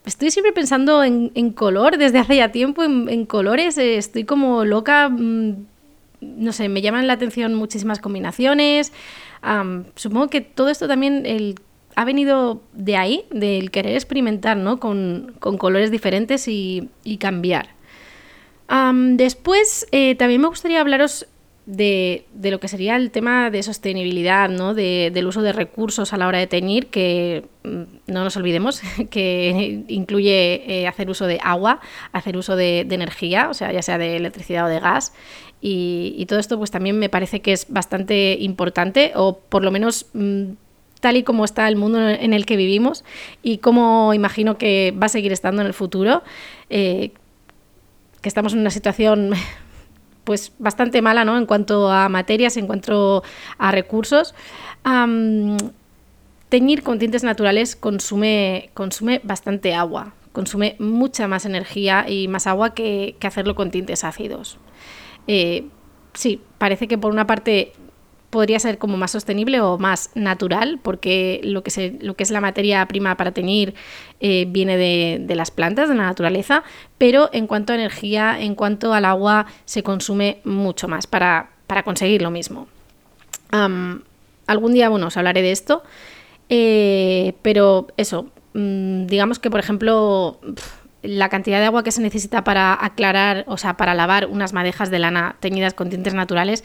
estoy 0.05 0.29
siempre 0.31 0.51
pensando 0.51 1.05
en, 1.05 1.51
color 1.53 1.97
desde 1.97 2.19
hace 2.19 2.35
ya 2.35 2.51
tiempo, 2.51 2.83
en, 2.83 3.25
colores, 3.25 3.77
estoy 3.77 4.25
como 4.25 4.65
loca, 4.65 5.07
mm, 5.07 5.65
no 6.19 6.51
sé, 6.51 6.67
me 6.67 6.81
llaman 6.81 7.07
la 7.07 7.13
atención 7.13 7.53
muchísimas 7.53 7.99
combinaciones. 7.99 8.91
supongo 9.95 10.27
que 10.29 10.41
todo 10.41 10.67
esto 10.67 10.89
también, 10.89 11.25
ha 11.95 12.05
venido 12.05 12.61
de 12.73 12.97
ahí, 12.97 13.25
del 13.31 13.71
querer 13.71 13.95
experimentar 13.95 14.57
¿no? 14.57 14.79
con, 14.79 15.35
colores 15.39 15.91
diferentes 15.91 16.47
y, 16.47 16.89
cambiar. 17.19 17.69
después, 19.15 19.87
eh, 19.91 20.15
también 20.15 20.41
me 20.41 20.47
gustaría 20.47 20.81
hablaros 20.81 21.27
de, 21.65 22.25
lo 22.41 22.59
que 22.59 22.67
sería 22.67 22.95
el 22.95 23.11
tema 23.11 23.49
de 23.49 23.63
sostenibilidad, 23.63 24.49
¿no? 24.49 24.73
del 24.73 25.27
uso 25.27 25.41
de 25.41 25.53
recursos 25.53 26.13
a 26.13 26.17
la 26.17 26.27
hora 26.27 26.39
de 26.39 26.47
teñir, 26.47 26.87
que 26.87 27.45
mm, 27.63 27.83
no 28.07 28.23
nos 28.23 28.35
olvidemos 28.35 28.81
que 29.09 29.83
incluye 29.87 30.63
eh, 30.67 30.87
hacer 30.87 31.09
uso 31.09 31.25
de 31.25 31.39
agua, 31.41 31.79
hacer 32.11 32.37
uso 32.37 32.55
de, 32.55 32.81
energía, 32.81 33.49
o 33.49 33.53
sea, 33.53 33.71
ya 33.71 33.81
sea 33.81 33.97
de 33.97 34.17
electricidad 34.17 34.65
o 34.65 34.69
de 34.69 34.79
gas. 34.79 35.13
Y, 35.61 36.13
y, 36.17 36.25
todo 36.25 36.39
esto 36.39 36.57
pues 36.57 36.71
también 36.71 36.99
me 36.99 37.07
parece 37.07 37.41
que 37.41 37.53
es 37.53 37.67
bastante 37.69 38.35
importante, 38.37 39.13
o 39.15 39.39
por 39.39 39.63
lo 39.63 39.71
menos 39.71 40.07
mm, 40.13 40.51
tal 41.03 41.17
y 41.17 41.23
como 41.23 41.43
está 41.43 41.67
el 41.67 41.75
mundo 41.75 41.99
en 41.99 42.31
el 42.31 42.45
que 42.45 42.55
vivimos 42.55 43.03
y 43.41 43.57
cómo 43.57 44.13
imagino 44.13 44.57
que 44.57 44.93
va 44.97 45.07
a 45.07 45.09
seguir 45.09 45.33
estando 45.33 45.61
en 45.61 45.67
el 45.67 45.73
futuro, 45.73 46.23
eh, 46.69 47.11
que 48.21 48.29
estamos 48.29 48.53
en 48.53 48.59
una 48.59 48.69
situación 48.69 49.31
pues 50.23 50.53
bastante 50.59 51.01
mala, 51.01 51.25
¿no? 51.25 51.37
En 51.37 51.45
cuanto 51.45 51.91
a 51.91 52.07
materias, 52.07 52.55
en 52.55 52.67
cuanto 52.67 53.21
a 53.57 53.71
recursos. 53.73 54.33
teñir 56.47 56.83
con 56.83 56.99
tintes 56.99 57.25
naturales 57.25 57.75
consume, 57.75 58.69
consume 58.73 59.19
bastante 59.25 59.73
agua, 59.73 60.13
consume 60.31 60.77
mucha 60.79 61.27
más 61.27 61.43
energía 61.43 62.05
y 62.07 62.29
más 62.29 62.47
agua 62.47 62.73
que, 62.73 63.17
hacerlo 63.23 63.55
con 63.55 63.71
tintes 63.71 64.05
ácidos. 64.05 64.57
Eh, 65.27 65.67
sí, 66.13 66.39
parece 66.59 66.87
que 66.87 66.97
por 66.97 67.11
una 67.11 67.27
parte 67.27 67.73
podría 68.33 68.59
ser 68.59 68.79
como 68.79 68.97
más 68.97 69.11
sostenible 69.11 69.61
o 69.61 69.77
más 69.77 70.09
natural, 70.15 70.79
porque 70.81 71.39
lo 71.43 71.61
que, 71.61 71.69
es 72.17 72.31
la 72.31 72.41
materia 72.41 72.83
prima 72.87 73.15
para 73.15 73.31
teñir 73.31 73.75
eh, 74.19 74.47
viene 74.49 74.75
de, 74.75 75.35
las 75.35 75.51
plantas, 75.51 75.87
de 75.87 75.93
la 75.93 76.03
naturaleza, 76.03 76.63
pero 76.97 77.29
en 77.31 77.45
cuanto 77.45 77.73
a 77.73 77.75
energía, 77.75 78.41
en 78.41 78.55
cuanto 78.55 78.91
al 78.91 79.05
agua, 79.05 79.45
se 79.65 79.83
consume 79.83 80.39
mucho 80.45 80.87
más 80.87 81.05
para, 81.05 81.51
conseguir 81.85 82.23
lo 82.23 82.31
mismo. 82.31 82.67
algún 83.51 84.73
día, 84.73 84.89
bueno, 84.89 85.07
os 85.07 85.17
hablaré 85.17 85.43
de 85.43 85.51
esto, 85.51 85.83
eh, 86.49 87.35
pero 87.43 87.85
eso, 87.97 88.31
mm, 88.55 89.05
digamos 89.05 89.37
que, 89.37 89.51
por 89.51 89.59
ejemplo, 89.59 90.39
la 91.03 91.29
cantidad 91.29 91.59
de 91.59 91.65
agua 91.65 91.83
que 91.83 91.91
se 91.91 92.01
necesita 92.01 92.43
para 92.43 92.73
aclarar, 92.83 93.43
o 93.47 93.57
sea, 93.57 93.77
para 93.77 93.93
lavar 93.93 94.25
unas 94.25 94.53
madejas 94.53 94.89
de 94.89 94.97
lana 94.97 95.35
teñidas 95.39 95.75
con 95.75 95.91
tintes 95.91 96.15
naturales, 96.15 96.63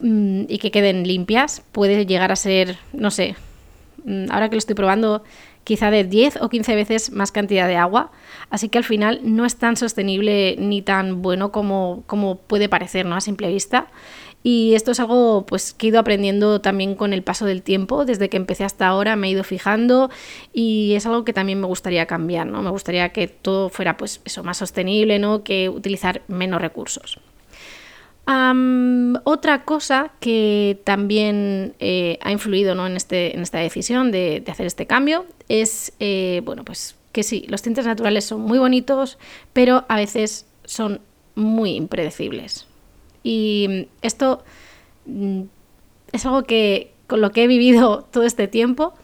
Mm, 0.00 0.44
y 0.48 0.58
que 0.58 0.70
queden 0.70 1.06
limpias, 1.06 1.62
puede 1.72 2.06
llegar 2.06 2.32
a 2.32 2.36
ser, 2.36 2.78
no 2.92 3.10
sé, 3.10 3.36
mm, 4.04 4.30
ahora 4.30 4.48
que 4.48 4.54
lo 4.54 4.58
estoy 4.58 4.74
probando, 4.74 5.22
quizá 5.64 5.90
de 5.90 6.04
10 6.04 6.38
o 6.40 6.48
15 6.48 6.74
veces 6.74 7.12
más 7.12 7.32
cantidad 7.32 7.68
de 7.68 7.76
agua. 7.76 8.10
Así 8.48 8.68
que 8.70 8.78
al 8.78 8.84
final 8.84 9.20
no 9.22 9.44
es 9.44 9.56
tan 9.56 9.76
sostenible 9.76 10.56
ni 10.58 10.82
tan 10.82 11.22
bueno 11.22 11.52
como, 11.52 12.02
como 12.06 12.36
puede 12.36 12.68
parecer 12.68 13.04
¿no? 13.06 13.14
a 13.14 13.20
simple 13.20 13.48
vista. 13.48 13.88
Y 14.42 14.74
esto 14.74 14.92
es 14.92 15.00
algo 15.00 15.44
pues, 15.46 15.74
que 15.74 15.86
he 15.86 15.90
ido 15.90 16.00
aprendiendo 16.00 16.62
también 16.62 16.94
con 16.94 17.12
el 17.12 17.22
paso 17.22 17.44
del 17.44 17.62
tiempo. 17.62 18.06
Desde 18.06 18.30
que 18.30 18.38
empecé 18.38 18.64
hasta 18.64 18.86
ahora 18.86 19.16
me 19.16 19.28
he 19.28 19.30
ido 19.30 19.44
fijando 19.44 20.10
y 20.54 20.94
es 20.94 21.04
algo 21.04 21.24
que 21.26 21.34
también 21.34 21.60
me 21.60 21.66
gustaría 21.66 22.06
cambiar. 22.06 22.46
¿no? 22.46 22.62
Me 22.62 22.70
gustaría 22.70 23.10
que 23.10 23.28
todo 23.28 23.68
fuera 23.68 23.98
pues, 23.98 24.22
eso, 24.24 24.42
más 24.42 24.56
sostenible, 24.56 25.18
¿no? 25.18 25.44
que 25.44 25.68
utilizar 25.68 26.22
menos 26.26 26.62
recursos 26.62 27.20
otra 29.24 29.64
cosa 29.64 30.12
que 30.20 30.80
también 30.84 31.74
eh, 31.80 32.18
ha 32.22 32.30
influido 32.30 32.86
en, 32.86 32.96
este, 32.96 33.34
en 33.34 33.42
esta 33.42 33.58
decisión 33.58 34.12
de, 34.12 34.44
hacer 34.46 34.66
este 34.66 34.86
cambio 34.86 35.26
es, 35.48 35.92
eh, 35.98 36.42
bueno, 36.44 36.64
pues 36.64 36.96
que 37.12 37.22
sí, 37.22 37.44
los 37.48 37.62
tintes 37.62 37.86
naturales 37.86 38.24
son 38.24 38.42
muy 38.42 38.58
bonitos, 38.58 39.18
pero 39.52 39.84
a 39.88 39.96
veces 39.96 40.46
son 40.64 41.00
muy 41.34 41.74
impredecibles. 41.74 42.66
Y 43.22 43.88
esto 44.02 44.44
mm, 45.06 45.42
es 46.12 46.26
algo 46.26 46.44
que 46.44 46.92
con 47.06 47.20
lo 47.20 47.32
que 47.32 47.44
he 47.44 47.46
vivido 47.46 48.06
todo 48.12 48.24
este 48.24 48.48
tiempo 48.48 48.94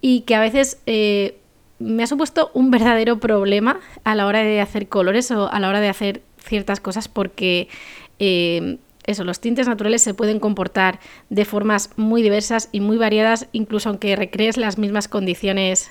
y 0.00 0.20
que 0.22 0.34
a 0.34 0.40
veces 0.40 0.80
eh, 0.86 1.38
me 1.78 2.02
ha 2.02 2.06
supuesto 2.06 2.50
un 2.54 2.70
verdadero 2.70 3.18
problema 3.18 3.80
a 4.04 4.14
la 4.14 4.26
hora 4.26 4.42
de 4.42 4.60
hacer 4.60 4.88
colores 4.88 5.30
o 5.30 5.50
a 5.50 5.58
la 5.58 5.68
hora 5.68 5.80
de 5.80 5.88
hacer 5.88 6.22
ciertas 6.38 6.80
cosas 6.80 7.08
porque 7.08 7.68
eh, 8.18 8.78
eso, 9.04 9.24
los 9.24 9.40
tintes 9.40 9.66
naturales 9.66 10.02
se 10.02 10.12
pueden 10.12 10.38
comportar 10.38 11.00
de 11.30 11.44
formas 11.44 11.90
muy 11.96 12.22
diversas 12.22 12.68
y 12.72 12.80
muy 12.80 12.98
variadas, 12.98 13.48
incluso 13.52 13.88
aunque 13.88 14.16
recrees 14.16 14.58
las 14.58 14.76
mismas 14.76 15.08
condiciones 15.08 15.90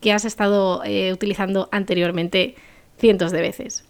que 0.00 0.12
has 0.12 0.24
estado 0.24 0.82
eh, 0.84 1.12
utilizando 1.12 1.68
anteriormente 1.70 2.56
cientos 2.98 3.30
de 3.30 3.40
veces. 3.40 3.84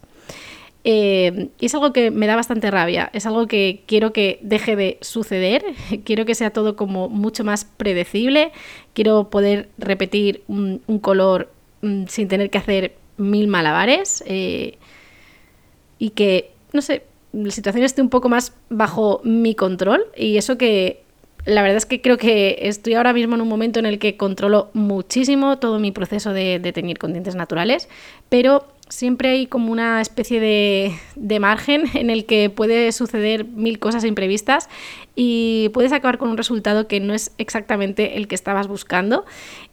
Eh, 0.85 1.49
y 1.61 1.67
es 1.67 1.75
algo 1.75 1.93
que 1.95 2.11
me 2.11 2.27
da 2.27 2.37
bastante 2.37 2.71
rabia, 2.71 3.09
es 3.15 3.25
algo 3.25 3.47
que 3.47 3.85
quiero 3.87 4.13
que 4.13 4.39
deje 4.43 4.77
de 4.77 4.99
suceder, 5.01 5.65
quiero 6.05 6.27
que 6.27 6.35
sea 6.35 6.51
todo 6.51 6.77
como 6.77 7.09
mucho 7.09 7.45
más 7.45 7.65
predecible, 7.65 8.53
quiero 8.93 9.31
poder 9.31 9.71
repetir 9.79 10.43
un, 10.49 10.81
color 11.01 11.51
mm, 11.81 12.05
sin 12.09 12.29
tener 12.29 12.51
que 12.51 12.59
hacer 12.59 12.97
mil 13.17 13.47
malabares 13.47 14.23
y 14.27 16.11
que, 16.11 16.51
no 16.73 16.83
sé, 16.83 17.05
la 17.33 17.51
situación 17.51 17.85
esté 17.85 18.03
un 18.03 18.11
poco 18.11 18.29
más 18.29 18.53
bajo 18.69 19.21
mi 19.25 19.55
control 19.55 20.05
y 20.17 20.37
eso 20.37 20.59
que 20.59 21.03
la 21.45 21.63
verdad 21.63 21.77
es 21.77 21.87
que 21.87 22.01
creo 22.01 22.19
que 22.19 22.59
estoy 22.63 22.95
ahora 22.95 23.13
mismo 23.13 23.35
en 23.35 23.41
un 23.41 23.49
momento 23.49 23.81
en 23.81 23.87
el 23.87 23.99
que 23.99 24.17
controlo 24.17 24.71
muchísimo 24.75 25.59
todo 25.59 25.79
mi 25.79 25.91
proceso 25.91 26.33
de, 26.33 26.61
teñir 26.73 26.99
con 26.99 27.13
dientes 27.13 27.35
naturales, 27.35 27.89
pero 28.29 28.69
siempre 28.89 29.31
hay 29.31 29.47
como 29.47 29.73
una 29.73 30.01
especie 30.01 30.39
de, 30.39 30.93
de, 31.17 31.41
margen 31.41 31.85
en 31.95 32.11
el 32.11 32.27
que 32.27 32.49
puede 32.51 32.93
suceder 32.93 33.45
mil 33.45 33.79
cosas 33.79 34.05
imprevistas 34.05 34.69
y 35.17 35.71
puedes 35.73 35.93
acabar 35.93 36.19
con 36.19 36.31
un 36.31 36.37
resultado 36.37 36.87
que 36.87 37.01
no 37.01 37.13
es 37.13 37.33
exactamente 37.39 38.17
el 38.19 38.29
que 38.29 38.35
estabas 38.35 38.69
buscando. 38.69 39.25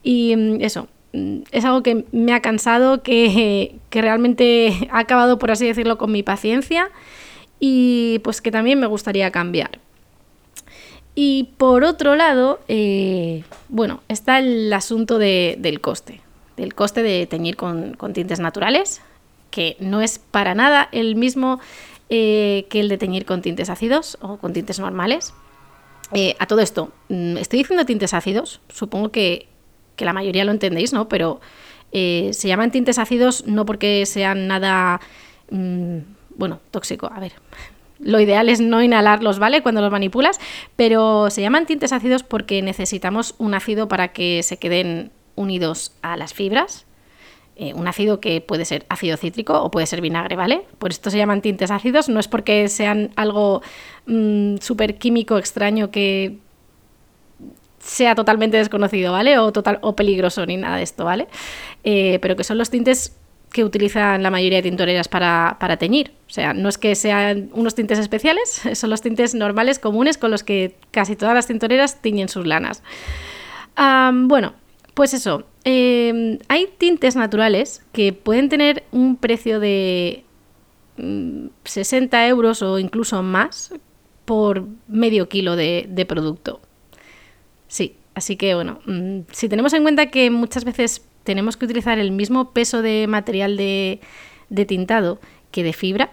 Y 0.02 0.34
mm, 0.36 0.62
eso, 0.62 0.88
mm, 1.12 1.42
es 1.52 1.64
algo 1.64 1.84
que 1.84 2.04
me 2.10 2.32
ha 2.32 2.40
cansado, 2.40 3.02
que, 3.04 3.76
que 3.90 4.02
realmente 4.02 4.88
ha 4.90 4.98
acabado, 4.98 5.38
por 5.38 5.52
así 5.52 5.66
decirlo, 5.66 5.98
con 5.98 6.10
mi 6.10 6.24
paciencia 6.24 6.90
y 7.60 8.18
pues 8.24 8.40
que 8.40 8.50
también 8.50 8.80
me 8.80 8.86
gustaría 8.86 9.30
cambiar. 9.30 9.78
Y 11.14 11.50
por 11.58 11.84
otro 11.84 12.16
lado, 12.16 12.60
eh, 12.66 13.44
bueno, 13.68 14.02
está 14.08 14.38
el 14.38 14.72
asunto 14.72 15.18
del 15.18 15.80
coste, 15.80 16.20
del 16.56 16.74
coste 16.74 17.02
de 17.02 17.26
teñir 17.26 17.56
con, 17.56 17.96
tintes 18.14 18.40
naturales, 18.40 19.02
que 19.50 19.76
no 19.80 20.00
es 20.00 20.18
para 20.18 20.54
nada 20.54 20.88
el 20.92 21.16
mismo 21.16 21.60
eh, 22.08 22.66
que 22.70 22.80
el 22.80 22.88
de 22.88 22.96
teñir 22.96 23.26
con 23.26 23.42
tintes 23.42 23.68
ácidos 23.68 24.16
o 24.22 24.38
con 24.38 24.52
tintes 24.52 24.78
normales. 24.78 25.34
Eh, 26.12 26.36
a 26.38 26.46
todo 26.46 26.60
esto, 26.60 26.90
mm, 27.08 27.36
estoy 27.36 27.60
diciendo 27.60 27.84
tintes 27.84 28.14
ácidos, 28.14 28.60
supongo 28.68 29.10
que, 29.10 29.46
la 29.98 30.14
mayoría 30.14 30.46
lo 30.46 30.52
entendéis, 30.52 30.94
¿no? 30.94 31.10
Pero 31.10 31.42
se 31.92 32.48
llaman 32.48 32.70
tintes 32.70 32.98
ácidos 32.98 33.46
no 33.46 33.66
porque 33.66 34.06
sean 34.06 34.46
nada... 34.46 34.98
Mm, 35.50 35.98
bueno, 36.40 36.58
tóxico, 36.70 37.10
a 37.14 37.20
ver. 37.20 37.32
Lo 37.98 38.18
ideal 38.18 38.48
es 38.48 38.60
no 38.62 38.82
inhalarlos, 38.82 39.38
¿vale? 39.38 39.62
Cuando 39.62 39.82
los 39.82 39.92
manipulas, 39.92 40.40
pero 40.74 41.28
se 41.28 41.42
llaman 41.42 41.66
tintes 41.66 41.92
ácidos 41.92 42.22
porque 42.22 42.62
necesitamos 42.62 43.34
un 43.36 43.52
ácido 43.52 43.88
para 43.88 44.08
que 44.08 44.42
se 44.42 44.56
queden 44.56 45.12
unidos 45.36 45.92
a 46.00 46.16
las 46.16 46.32
fibras. 46.32 46.86
Eh, 47.56 47.74
un 47.74 47.86
ácido 47.86 48.20
que 48.20 48.40
puede 48.40 48.64
ser 48.64 48.86
ácido 48.88 49.18
cítrico 49.18 49.62
o 49.62 49.70
puede 49.70 49.86
ser 49.86 50.00
vinagre, 50.00 50.34
¿vale? 50.34 50.62
Por 50.78 50.92
esto 50.92 51.10
se 51.10 51.18
llaman 51.18 51.42
tintes 51.42 51.70
ácidos, 51.70 52.08
no 52.08 52.18
es 52.18 52.26
porque 52.26 52.68
sean 52.68 53.10
algo 53.16 53.60
mm, 54.06 54.56
súper 54.62 54.96
químico 54.96 55.36
extraño 55.36 55.90
que 55.90 56.38
sea 57.80 58.14
totalmente 58.14 58.56
desconocido, 58.56 59.12
¿vale? 59.12 59.38
O, 59.38 59.52
total, 59.52 59.78
o 59.82 59.94
peligroso 59.94 60.46
ni 60.46 60.56
nada 60.56 60.78
de 60.78 60.84
esto, 60.84 61.04
¿vale? 61.04 61.28
Eh, 61.84 62.18
pero 62.22 62.34
que 62.34 62.44
son 62.44 62.56
los 62.56 62.70
tintes 62.70 63.19
que 63.52 63.64
utilizan 63.64 64.22
la 64.22 64.30
mayoría 64.30 64.58
de 64.58 64.62
tintoreras 64.62 65.08
para, 65.08 65.76
teñir. 65.78 66.12
O 66.28 66.32
sea, 66.32 66.54
no 66.54 66.68
es 66.68 66.78
que 66.78 66.94
sean 66.94 67.50
unos 67.52 67.74
tintes 67.74 67.98
especiales, 67.98 68.62
son 68.74 68.90
los 68.90 69.02
tintes 69.02 69.34
normales, 69.34 69.78
comunes, 69.78 70.18
con 70.18 70.30
los 70.30 70.44
que 70.44 70.76
casi 70.90 71.16
todas 71.16 71.34
las 71.34 71.46
tintoreras 71.46 72.00
tiñen 72.00 72.28
sus 72.28 72.46
lanas. 72.46 72.82
bueno, 73.76 74.54
pues 74.94 75.14
eso. 75.14 75.46
Em, 75.64 76.38
hay 76.48 76.68
tintes 76.78 77.16
naturales 77.16 77.84
que 77.92 78.14
pueden 78.14 78.48
tener 78.48 78.84
un 78.92 79.16
precio 79.16 79.60
de 79.60 80.24
60 81.64 82.16
mm, 82.16 82.20
euros 82.22 82.62
o 82.62 82.78
incluso 82.78 83.22
más 83.22 83.74
por 84.24 84.66
medio 84.88 85.28
kilo 85.28 85.56
de, 85.56 85.86
de 85.88 86.06
producto. 86.06 86.60
Sí, 87.68 87.96
así 88.14 88.36
que 88.36 88.54
bueno, 88.54 88.80
mm, 88.86 89.20
si 89.32 89.48
tenemos 89.48 89.72
en 89.74 89.82
cuenta 89.82 90.06
que 90.06 90.30
muchas 90.30 90.64
veces 90.64 91.04
tenemos 91.24 91.56
que 91.56 91.64
utilizar 91.64 91.98
el 91.98 92.12
mismo 92.12 92.50
peso 92.52 92.82
de 92.82 93.06
material 93.06 93.56
de, 93.56 94.00
tintado 94.66 95.20
que 95.50 95.62
de 95.62 95.72
fibra, 95.72 96.10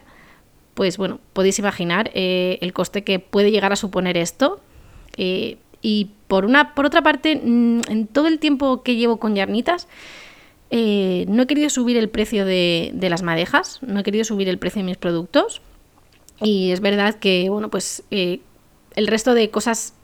pues 0.74 0.98
bueno, 0.98 1.20
podéis 1.34 1.60
imaginar 1.60 2.12
eh, 2.14 2.60
el 2.62 2.74
coste 2.74 3.04
que 3.04 3.20
puede 3.20 3.52
llegar 3.52 3.74
a 3.74 3.76
suponer 3.76 4.18
esto. 4.18 4.60
Eh, 5.18 5.58
y 5.82 6.12
por, 6.28 6.46
una, 6.46 6.76
por 6.76 6.86
otra 6.86 7.02
parte, 7.02 7.36
mm, 7.36 7.82
en 7.88 8.08
todo 8.08 8.28
el 8.28 8.40
tiempo 8.40 8.84
que 8.84 8.96
llevo 8.96 9.18
con 9.18 9.36
yarnitas, 9.36 9.88
eh, 10.70 11.26
no 11.28 11.44
he 11.44 11.48
querido 11.48 11.70
subir 11.70 11.98
el 11.98 12.10
precio 12.10 12.46
de, 12.46 12.92
de, 12.94 13.10
las 13.10 13.24
madejas, 13.24 13.80
no 13.82 14.02
he 14.02 14.04
querido 14.04 14.24
subir 14.24 14.50
el 14.50 14.60
precio 14.60 14.82
de 14.82 14.86
mis 14.86 14.98
productos. 14.98 15.62
Y 16.42 16.72
es 16.72 16.82
verdad 16.82 17.16
que, 17.16 17.50
bueno, 17.50 17.70
pues 17.72 18.04
el 18.12 18.42
resto 19.08 19.34
de 19.34 19.50
cosas 19.50 19.97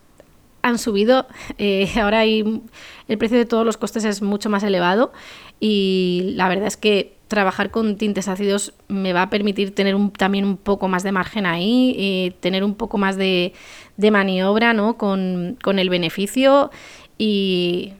han 0.64 0.80
subido. 0.80 1.28
Eh, 1.60 1.88
ahora 2.02 2.20
hay, 2.20 2.62
el 3.08 3.18
precio 3.20 3.38
de 3.38 3.46
todos 3.46 3.66
los 3.66 3.78
costes 3.78 4.04
es 4.06 4.24
mucho 4.24 4.50
más 4.50 4.64
elevado 4.64 5.14
y 5.60 6.34
la 6.36 6.50
verdad 6.50 6.66
es 6.66 6.78
que 6.78 7.14
trabajar 7.28 7.72
con 7.72 7.98
tintes 7.98 8.28
ácidos 8.28 8.74
me 8.88 9.14
va 9.14 9.24
a 9.24 9.30
permitir 9.30 9.74
tener 9.74 9.96
también 10.18 10.46
un 10.46 10.58
poco 10.58 10.88
más 10.88 11.02
de 11.02 11.12
margen 11.12 11.46
ahí, 11.46 11.96
y 11.98 12.32
tener 12.40 12.64
un 12.64 12.76
poco 12.76 12.98
más 12.98 13.18
de, 13.18 13.54
maniobra 13.98 14.74
¿no? 14.74 14.98
con, 14.98 15.58
el 15.66 15.90
beneficio 15.90 16.70
y 17.18 17.94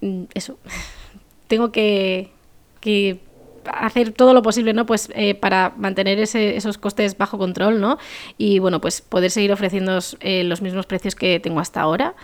mm, 0.00 0.24
eso, 0.34 0.58
tengo 1.48 1.72
que, 1.72 2.30
hacer 3.66 4.12
todo 4.12 4.34
lo 4.34 4.42
posible, 4.42 4.72
¿no? 4.72 4.86
Pues 4.86 5.10
eh, 5.14 5.34
para 5.34 5.72
mantener 5.76 6.18
esos 6.18 6.78
costes 6.78 7.16
bajo 7.16 7.38
control, 7.38 7.80
¿no? 7.80 7.98
Y 8.38 8.58
bueno, 8.58 8.80
pues 8.80 9.00
poder 9.00 9.30
seguir 9.30 9.52
ofreciendo 9.52 9.98
eh, 10.20 10.44
los 10.44 10.62
mismos 10.62 10.86
precios 10.86 11.14
que 11.14 11.40
tengo 11.40 11.60
hasta 11.60 11.80
ahora. 11.80 12.14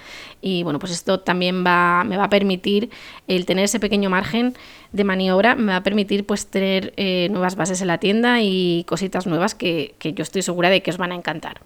Y 0.40 0.62
bueno, 0.62 0.78
pues 0.78 0.92
esto 0.92 1.20
también 1.20 1.64
va, 1.64 2.04
me 2.04 2.16
va 2.16 2.24
a 2.24 2.30
permitir 2.30 2.90
el 3.26 3.46
tener 3.46 3.64
ese 3.64 3.80
pequeño 3.80 4.10
margen 4.10 4.54
de 4.92 5.04
maniobra, 5.04 5.54
me 5.54 5.72
va 5.72 5.76
a 5.76 5.82
permitir 5.82 6.24
pues 6.24 6.46
tener 6.46 6.94
eh, 6.96 7.28
nuevas 7.30 7.56
bases 7.56 7.80
en 7.80 7.88
la 7.88 7.98
tienda 7.98 8.40
y 8.40 8.84
cositas 8.84 9.26
nuevas 9.26 9.54
que, 9.54 9.94
que 9.98 10.14
yo 10.14 10.22
estoy 10.22 10.42
segura 10.42 10.70
de 10.70 10.82
que 10.82 10.90
os 10.90 10.96
van 10.96 11.12
a 11.12 11.14
encantar 11.14 11.60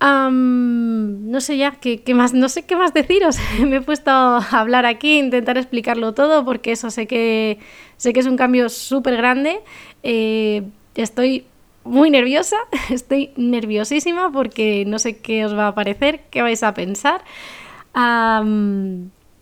no 0.00 1.40
sé 1.40 1.56
ya 1.56 1.72
qué, 1.72 2.02
más, 2.14 2.34
no 2.34 2.48
sé 2.48 2.64
qué 2.64 2.76
más 2.76 2.92
deciros. 2.94 3.36
Me 3.60 3.76
he 3.76 3.80
puesto 3.80 4.10
a 4.10 4.38
hablar 4.38 4.86
aquí, 4.86 5.18
intentar 5.18 5.58
explicarlo 5.58 6.14
todo, 6.14 6.44
porque 6.44 6.72
eso 6.72 6.90
sé 6.90 7.06
que 7.06 7.58
sé 7.96 8.12
que 8.12 8.20
es 8.20 8.26
un 8.26 8.36
cambio 8.36 8.68
súper 8.68 9.16
grande. 9.16 9.60
Eh, 10.02 10.62
estoy 10.94 11.46
muy 11.84 12.10
nerviosa, 12.10 12.56
estoy 12.90 13.30
nerviosísima 13.36 14.32
porque 14.32 14.84
no 14.86 14.98
sé 14.98 15.18
qué 15.18 15.44
os 15.44 15.56
va 15.56 15.68
a 15.68 15.74
parecer, 15.74 16.22
qué 16.30 16.42
vais 16.42 16.62
a 16.62 16.74
pensar. 16.74 17.22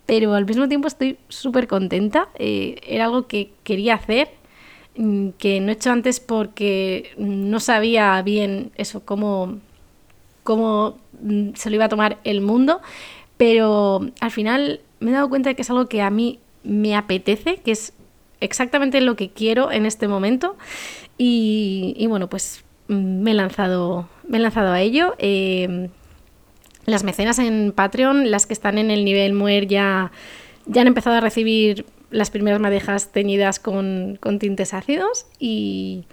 pero 0.06 0.34
al 0.34 0.44
mismo 0.46 0.68
tiempo 0.68 0.88
estoy 0.88 1.18
súper 1.28 1.66
contenta. 1.66 2.28
Eh, 2.38 2.76
era 2.86 3.04
algo 3.06 3.26
que 3.26 3.52
quería 3.64 3.94
hacer, 3.94 4.30
mm, 4.96 5.30
que 5.38 5.60
no 5.60 5.70
he 5.70 5.74
hecho 5.74 5.90
antes 5.90 6.20
porque 6.20 7.12
no 7.16 7.60
sabía 7.60 8.20
bien 8.22 8.72
eso, 8.76 9.04
cómo 9.04 9.60
cómo 10.42 10.98
mm, 11.20 11.50
se 11.54 11.70
lo 11.70 11.76
iba 11.76 11.86
a 11.86 11.88
tomar 11.88 12.18
el 12.24 12.40
mundo, 12.40 12.80
pero 13.36 14.00
al 14.20 14.30
final 14.30 14.80
me 15.00 15.10
he 15.10 15.14
dado 15.14 15.28
cuenta 15.28 15.50
de 15.50 15.56
que 15.56 15.62
es 15.62 15.70
algo 15.70 15.86
que 15.86 16.02
a 16.02 16.10
mí 16.10 16.38
me 16.62 16.96
apetece, 16.96 17.56
que 17.56 17.72
es 17.72 17.92
exactamente 18.40 19.00
lo 19.00 19.16
que 19.16 19.30
quiero 19.30 19.72
en 19.72 19.86
este 19.86 20.08
momento 20.08 20.56
y, 21.18 22.06
bueno, 22.08 22.28
pues 22.28 22.64
mm, 22.88 23.22
me 23.22 23.30
he 23.32 23.34
lanzado, 23.34 24.08
me 24.26 24.38
he 24.38 24.40
lanzado 24.40 24.72
a 24.72 24.80
ello. 24.80 25.14
Em, 25.18 25.88
las 26.84 27.04
mecenas 27.04 27.38
en 27.38 27.72
Patreon, 27.72 28.30
las 28.30 28.46
que 28.46 28.52
están 28.52 28.78
en 28.78 28.90
el 28.90 29.04
nivel 29.04 29.34
Muer 29.34 29.68
ya, 29.68 30.10
ya 30.66 30.80
han 30.80 30.88
empezado 30.88 31.16
a 31.16 31.20
recibir 31.20 31.86
las 32.10 32.30
primeras 32.30 32.60
madejas 32.60 33.12
teñidas 33.12 33.58
con, 33.58 34.18
con 34.20 34.38
tintes 34.38 34.74
ácidos 34.74 35.26
y 35.38 36.04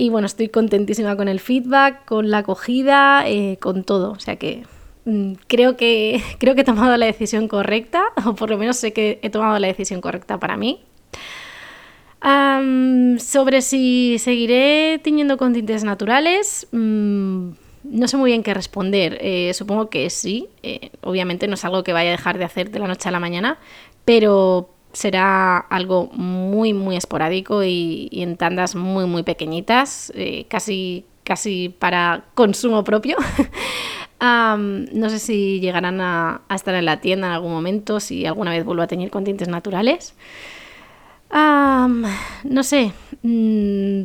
y 0.00 0.10
bueno, 0.10 0.26
estoy 0.26 0.48
contentísima 0.48 1.16
con 1.16 1.26
el 1.28 1.40
feedback, 1.40 2.04
con 2.06 2.30
la 2.30 2.38
acogida, 2.38 3.28
eh, 3.28 3.58
con 3.60 3.82
todo. 3.82 4.12
O 4.12 4.20
sea 4.20 4.36
que 4.36 4.62
mm, 5.04 5.32
creo, 5.48 5.76
que 5.76 6.22
creo 6.38 6.54
que 6.54 6.62
he 6.62 6.64
tomado 6.64 6.96
la 6.96 7.06
decisión 7.06 7.48
correcta, 7.48 8.04
o 8.24 8.34
por 8.34 8.48
lo 8.48 8.56
menos 8.56 8.76
sé 8.76 8.92
que 8.92 9.18
he 9.22 9.28
tomado 9.28 9.58
la 9.58 9.66
decisión 9.66 10.00
correcta 10.00 10.38
para 10.38 10.56
mí. 10.56 10.80
sobre 13.18 13.60
si 13.60 14.18
seguiré 14.18 15.00
tiñendo 15.02 15.36
con 15.36 15.52
tintes 15.52 15.82
naturales, 15.84 16.68
mm, 16.72 17.50
no 17.84 18.08
sé 18.08 18.16
muy 18.16 18.30
bien 18.30 18.42
qué 18.44 18.54
responder. 18.54 19.18
Eh, 19.20 19.52
supongo 19.54 19.90
que 19.90 20.10
sí. 20.10 20.48
Eh, 20.62 20.90
obviamente 21.02 21.48
no 21.48 21.54
es 21.54 21.64
algo 21.64 21.82
que 21.82 21.92
vaya 21.92 22.10
a 22.10 22.12
dejar 22.12 22.38
de 22.38 22.44
hacer 22.44 22.70
de 22.70 22.78
la 22.78 22.86
noche 22.86 23.08
a 23.08 23.12
la 23.12 23.20
mañana, 23.20 23.58
pero 24.04 24.70
será 24.92 25.58
algo 25.58 26.08
muy, 26.12 26.72
muy 26.72 26.96
esporádico 26.96 27.62
y, 27.62 28.08
en 28.12 28.36
tandas 28.36 28.74
muy, 28.74 29.06
muy 29.06 29.22
pequeñitas, 29.22 30.12
eh, 30.14 30.46
casi, 30.48 31.04
casi 31.24 31.68
para 31.68 32.24
consumo 32.34 32.84
propio. 32.84 33.16
no 34.20 35.10
sé 35.10 35.18
si 35.18 35.60
llegarán 35.60 36.00
a, 36.00 36.42
estar 36.54 36.74
en 36.74 36.84
la 36.84 37.00
tienda 37.00 37.28
en 37.28 37.32
algún 37.34 37.52
momento, 37.52 38.00
si 38.00 38.26
alguna 38.26 38.50
vez 38.50 38.64
vuelvo 38.64 38.82
a 38.82 38.86
tener 38.86 39.10
con 39.10 39.24
tintes 39.24 39.48
naturales. 39.48 40.14
no 41.30 42.62
sé. 42.62 42.92
Mm, 43.22 44.04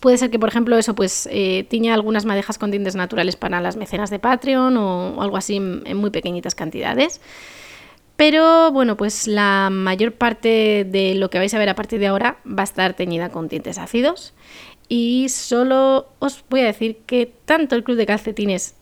puede 0.00 0.18
ser 0.18 0.30
que, 0.30 0.38
por 0.38 0.48
ejemplo, 0.48 0.76
eso, 0.76 0.94
pues 0.94 1.28
eh, 1.32 1.64
tiña 1.68 1.94
algunas 1.94 2.24
madejas 2.24 2.58
con 2.58 2.70
tintes 2.70 2.96
naturales 2.96 3.36
para 3.36 3.60
las 3.60 3.76
mecenas 3.76 4.10
de 4.10 4.18
Patreon 4.18 4.76
o, 4.76 5.22
algo 5.22 5.36
así 5.36 5.56
en 5.56 5.96
muy 5.96 6.10
pequeñitas 6.10 6.54
cantidades. 6.54 7.20
Pero 8.16 8.72
bueno, 8.72 8.96
pues 8.96 9.26
la 9.26 9.68
mayor 9.70 10.12
parte 10.12 10.86
de 10.88 11.14
lo 11.14 11.28
que 11.28 11.38
vais 11.38 11.52
a 11.52 11.58
ver 11.58 11.68
a 11.68 11.74
partir 11.74 12.00
de 12.00 12.06
ahora 12.06 12.38
va 12.46 12.62
a 12.62 12.64
estar 12.64 12.94
teñida 12.94 13.28
con 13.28 13.48
tintes 13.48 13.78
ácidos. 13.78 14.32
Y 14.88 15.28
solo 15.28 16.06
os 16.18 16.44
voy 16.48 16.60
a 16.60 16.66
decir 16.66 16.98
que 17.06 17.30
tanto 17.44 17.74
el 17.74 17.84
club 17.84 17.96
de 17.96 18.06
calcetines, 18.06 18.74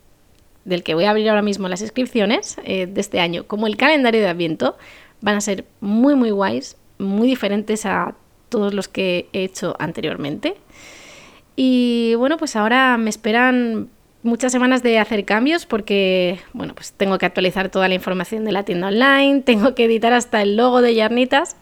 del 0.65 0.83
que 0.83 0.95
voy 0.95 1.05
a 1.05 1.11
abrir 1.11 1.29
ahora 1.29 1.43
mismo 1.43 1.69
las 1.69 1.83
inscripciones 1.83 2.57
eh, 2.65 2.87
de 2.87 3.01
este 3.01 3.21
año, 3.21 3.47
como 3.47 3.67
el 3.67 3.77
calendario 3.77 4.21
de 4.21 4.29
Adviento, 4.29 4.77
van 5.21 5.37
a 5.37 5.41
ser 5.41 5.65
muy, 5.81 6.15
muy 6.15 6.31
guays, 6.31 6.77
muy 6.99 7.27
diferentes 7.27 7.87
a 7.87 8.15
todos 8.49 8.73
los 8.73 8.89
que 8.89 9.29
he 9.33 9.45
hecho 9.45 9.75
anteriormente. 9.79 10.57
Y 11.57 12.15
bueno, 12.17 12.37
pues 12.37 12.57
ahora 12.57 12.97
me 12.99 13.11
esperan 13.11 13.89
muchas 14.25 14.51
semanas 14.51 14.83
de 14.83 14.99
hacer 14.99 15.25
cambios 15.25 15.67
porque, 15.67 16.41
bueno, 16.53 16.75
pues 16.75 16.93
tengo 16.93 17.19
que 17.19 17.27
actualizar 17.27 17.69
toda 17.69 17.87
la 17.87 17.95
información 17.95 18.45
de 18.45 18.53
la 18.53 18.65
tienda 18.65 18.89
online, 18.89 19.43
tengo 19.47 19.75
que 19.75 19.85
editar 19.85 20.13
hasta 20.13 20.43
el 20.43 20.57
logo 20.57 20.83
de 20.83 20.95
Yarnitas. 20.95 21.57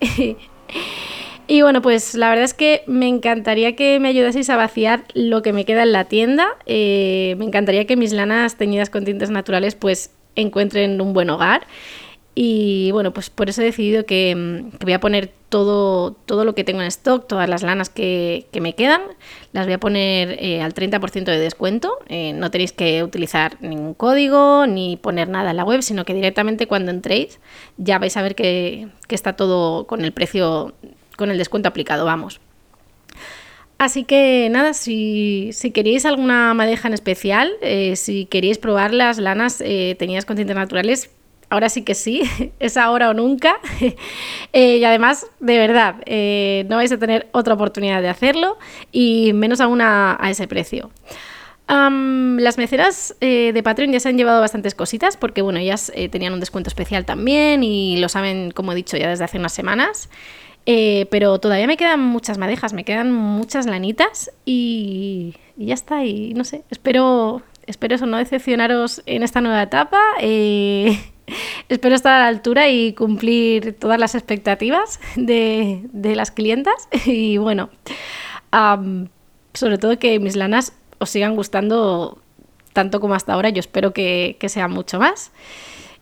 y 1.47 1.63
bueno, 1.63 1.83
pues 1.83 2.15
la 2.15 2.31
verdad 2.31 2.45
es 2.45 2.55
que 2.55 2.85
me 2.87 3.09
encantaría 3.09 3.77
que 3.77 4.01
me 4.01 4.09
ayudaseis 4.09 4.49
a 4.49 4.57
vaciar 4.57 5.05
lo 5.13 5.43
que 5.43 5.53
me 5.53 5.65
queda 5.67 5.83
en 5.83 5.93
la 5.93 6.05
tienda. 6.05 6.49
Eh, 6.65 7.35
me 7.39 7.45
encantaría 7.45 7.87
que 7.87 7.97
mis 7.97 8.13
lanas 8.13 8.57
teñidas 8.57 8.89
con 8.89 9.05
tintes 9.05 9.31
naturales 9.31 9.75
pues 9.75 10.13
encuentren 10.37 11.01
un 11.01 11.13
buen 11.13 11.29
hogar. 11.31 11.67
Y 12.35 12.91
bueno, 12.93 13.13
pues 13.13 13.29
por 13.29 13.51
eso 13.51 13.61
he 13.61 13.67
decidido 13.67 14.07
que, 14.07 14.35
mm, 14.35 14.79
voy 14.83 14.95
a 14.95 15.01
poner 15.01 15.31
todo, 15.51 16.13
todo 16.13 16.47
lo 16.47 16.55
que 16.55 16.65
tengo 16.65 16.81
en 16.81 16.87
stock, 16.87 17.27
todas 17.29 17.47
las 17.47 17.63
lanas 17.63 17.91
que, 17.91 18.47
me 18.59 18.75
quedan, 18.75 19.03
las 19.53 19.67
voy 19.67 19.75
a 19.75 19.81
poner 19.81 20.37
eh, 20.41 20.63
al 20.63 20.73
30% 20.73 21.25
de 21.31 21.39
descuento. 21.39 21.99
Eh, 22.09 22.33
no 22.33 22.51
tenéis 22.51 22.73
que 22.73 23.03
utilizar 23.03 23.59
ningún 23.61 23.93
código 23.93 24.67
ni 24.67 24.97
poner 24.97 25.29
nada 25.29 25.51
en 25.51 25.59
la 25.59 25.65
web, 25.65 25.83
sino 25.83 26.07
que 26.07 26.15
directamente 26.15 26.67
cuando 26.67 26.91
entréis 26.91 27.39
ya 27.77 27.99
vais 27.99 28.17
a 28.17 28.23
ver 28.23 28.35
que, 28.35 28.89
está 29.11 29.35
todo 29.35 29.87
con 29.87 30.03
el 30.03 30.13
precio, 30.13 30.73
con 31.19 31.31
el 31.31 31.37
descuento 31.37 31.69
aplicado, 31.69 32.07
vamos. 32.07 32.41
Así 33.77 34.05
que 34.05 34.49
nada, 34.51 34.73
si, 34.73 35.51
si 35.53 35.71
queréis 35.71 36.07
alguna 36.07 36.55
madeja 36.55 36.89
en 36.89 36.95
especial, 36.95 37.53
eh, 37.61 37.97
si 37.97 38.25
queréis 38.25 38.57
probar 38.57 38.95
las 38.95 39.19
lanas 39.19 39.59
teñidas 39.59 40.25
con 40.25 40.37
tintes 40.37 40.57
naturales, 40.57 41.11
ahora 41.53 41.69
sí 41.69 41.83
que 41.83 41.95
sí, 41.95 42.23
es 42.59 42.77
ahora 42.77 43.11
o 43.11 43.15
nunca. 43.15 43.59
Eh, 44.55 44.77
y 44.77 44.85
además, 44.85 45.27
de 45.41 45.57
verdad, 45.57 45.97
eh, 46.05 46.67
no 46.69 46.77
vais 46.77 46.93
a 46.93 46.99
tener 46.99 47.29
otra 47.33 47.55
oportunidad 47.55 48.03
de 48.03 48.11
hacerlo 48.11 48.59
y 48.91 49.33
menos 49.33 49.63
aún 49.63 49.81
a, 49.81 50.19
ese 50.29 50.47
precio. 50.47 50.91
las 51.69 52.59
meceras 52.59 53.17
eh, 53.23 53.53
de 53.55 53.63
Patreon 53.63 53.93
ya 53.93 54.01
se 54.01 54.11
han 54.11 54.19
llevado 54.19 54.43
bastantes 54.43 54.75
cositas 54.75 55.17
porque, 55.17 55.41
bueno, 55.41 55.59
ellas 55.59 55.91
tenían 56.11 56.35
un 56.35 56.41
descuento 56.41 56.69
especial 56.69 57.07
también 57.07 57.65
y 57.65 57.97
lo 57.97 58.11
saben, 58.11 58.51
como 58.51 58.73
he 58.73 58.75
dicho, 58.75 58.99
ya 58.99 59.09
desde 59.09 59.25
hace 59.25 59.39
unas 59.39 59.55
semanas. 59.55 60.11
pero 60.67 61.39
todavía 61.39 61.67
me 61.67 61.79
quedan 61.79 62.01
muchas 62.01 62.37
madejas, 62.37 62.75
me 62.75 62.85
quedan 62.85 63.11
muchas 63.11 63.65
lanitas 63.65 64.31
y, 64.45 65.35
y 65.57 65.67
ya 65.67 65.75
está. 65.75 66.05
Y 66.05 66.35
no 66.35 66.45
sé, 66.45 66.63
espero, 66.69 67.41
espero 67.67 67.95
eso, 67.95 68.05
no 68.05 68.19
decepcionaros 68.19 69.03
en 69.07 69.23
esta 69.23 69.41
nueva 69.41 69.63
etapa. 69.63 69.99
Espero 71.69 71.95
estar 71.95 72.15
a 72.15 72.21
la 72.21 72.29
altura 72.29 72.69
y 72.69 72.93
cumplir 72.93 73.79
todas 73.79 73.99
las 73.99 74.15
expectativas 74.15 75.01
de, 75.17 75.89
las 75.93 76.31
clientas. 76.31 76.89
Y 77.07 77.39
bueno, 77.39 77.71
sobre 79.53 79.79
todo 79.79 79.99
que 79.99 80.19
mis 80.19 80.37
lanas 80.37 80.75
os 80.99 81.11
sigan 81.11 81.35
gustando 81.37 82.19
tanto 82.73 83.01
como 83.01 83.15
hasta 83.15 83.35
ahora. 83.35 83.51
Yo 83.51 83.61
espero 83.61 83.93
que, 83.93 84.37
que 84.39 84.49
sea 84.49 84.69
mucho 84.69 84.99
más. 84.99 85.33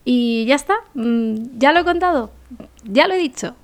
Y 0.05 0.45
ya 0.47 0.55
está, 0.55 0.75
mm, 0.95 1.59
ya 1.59 1.73
lo 1.73 1.81
he 1.81 1.85
contado, 1.85 2.31
ya 2.85 3.07
lo 3.07 3.15
he 3.15 3.19
dicho. 3.19 3.55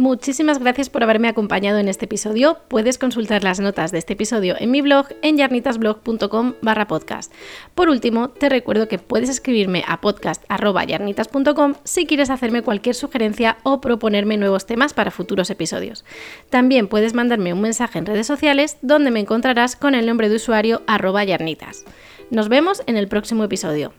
Muchísimas 0.00 0.58
gracias 0.58 0.88
por 0.88 1.02
haberme 1.02 1.28
acompañado 1.28 1.78
en 1.78 1.86
este 1.86 2.06
episodio. 2.06 2.56
Puedes 2.68 2.96
consultar 2.96 3.44
las 3.44 3.60
notas 3.60 3.92
de 3.92 3.98
este 3.98 4.14
episodio 4.14 4.56
en 4.58 4.70
mi 4.70 4.80
blog 4.80 5.08
en 5.20 5.36
yarnitasblog.com 5.36 6.54
barra 6.62 6.86
podcast. 6.86 7.30
Por 7.74 7.90
último, 7.90 8.30
te 8.30 8.48
recuerdo 8.48 8.88
que 8.88 8.96
puedes 8.96 9.28
escribirme 9.28 9.84
a 9.86 10.00
podcast.yarnitas.com 10.00 11.74
si 11.84 12.06
quieres 12.06 12.30
hacerme 12.30 12.62
cualquier 12.62 12.94
sugerencia 12.94 13.58
o 13.62 13.82
proponerme 13.82 14.38
nuevos 14.38 14.64
temas 14.64 14.94
para 14.94 15.10
futuros 15.10 15.50
episodios. 15.50 16.06
También 16.48 16.88
puedes 16.88 17.12
mandarme 17.12 17.52
un 17.52 17.60
mensaje 17.60 17.98
en 17.98 18.06
redes 18.06 18.26
sociales 18.26 18.78
donde 18.80 19.10
me 19.10 19.20
encontrarás 19.20 19.76
con 19.76 19.94
el 19.94 20.06
nombre 20.06 20.30
de 20.30 20.36
usuario 20.36 20.80
arroba 20.86 21.24
yarnitas. 21.24 21.84
Nos 22.30 22.48
vemos 22.48 22.82
en 22.86 22.96
el 22.96 23.06
próximo 23.06 23.44
episodio. 23.44 23.92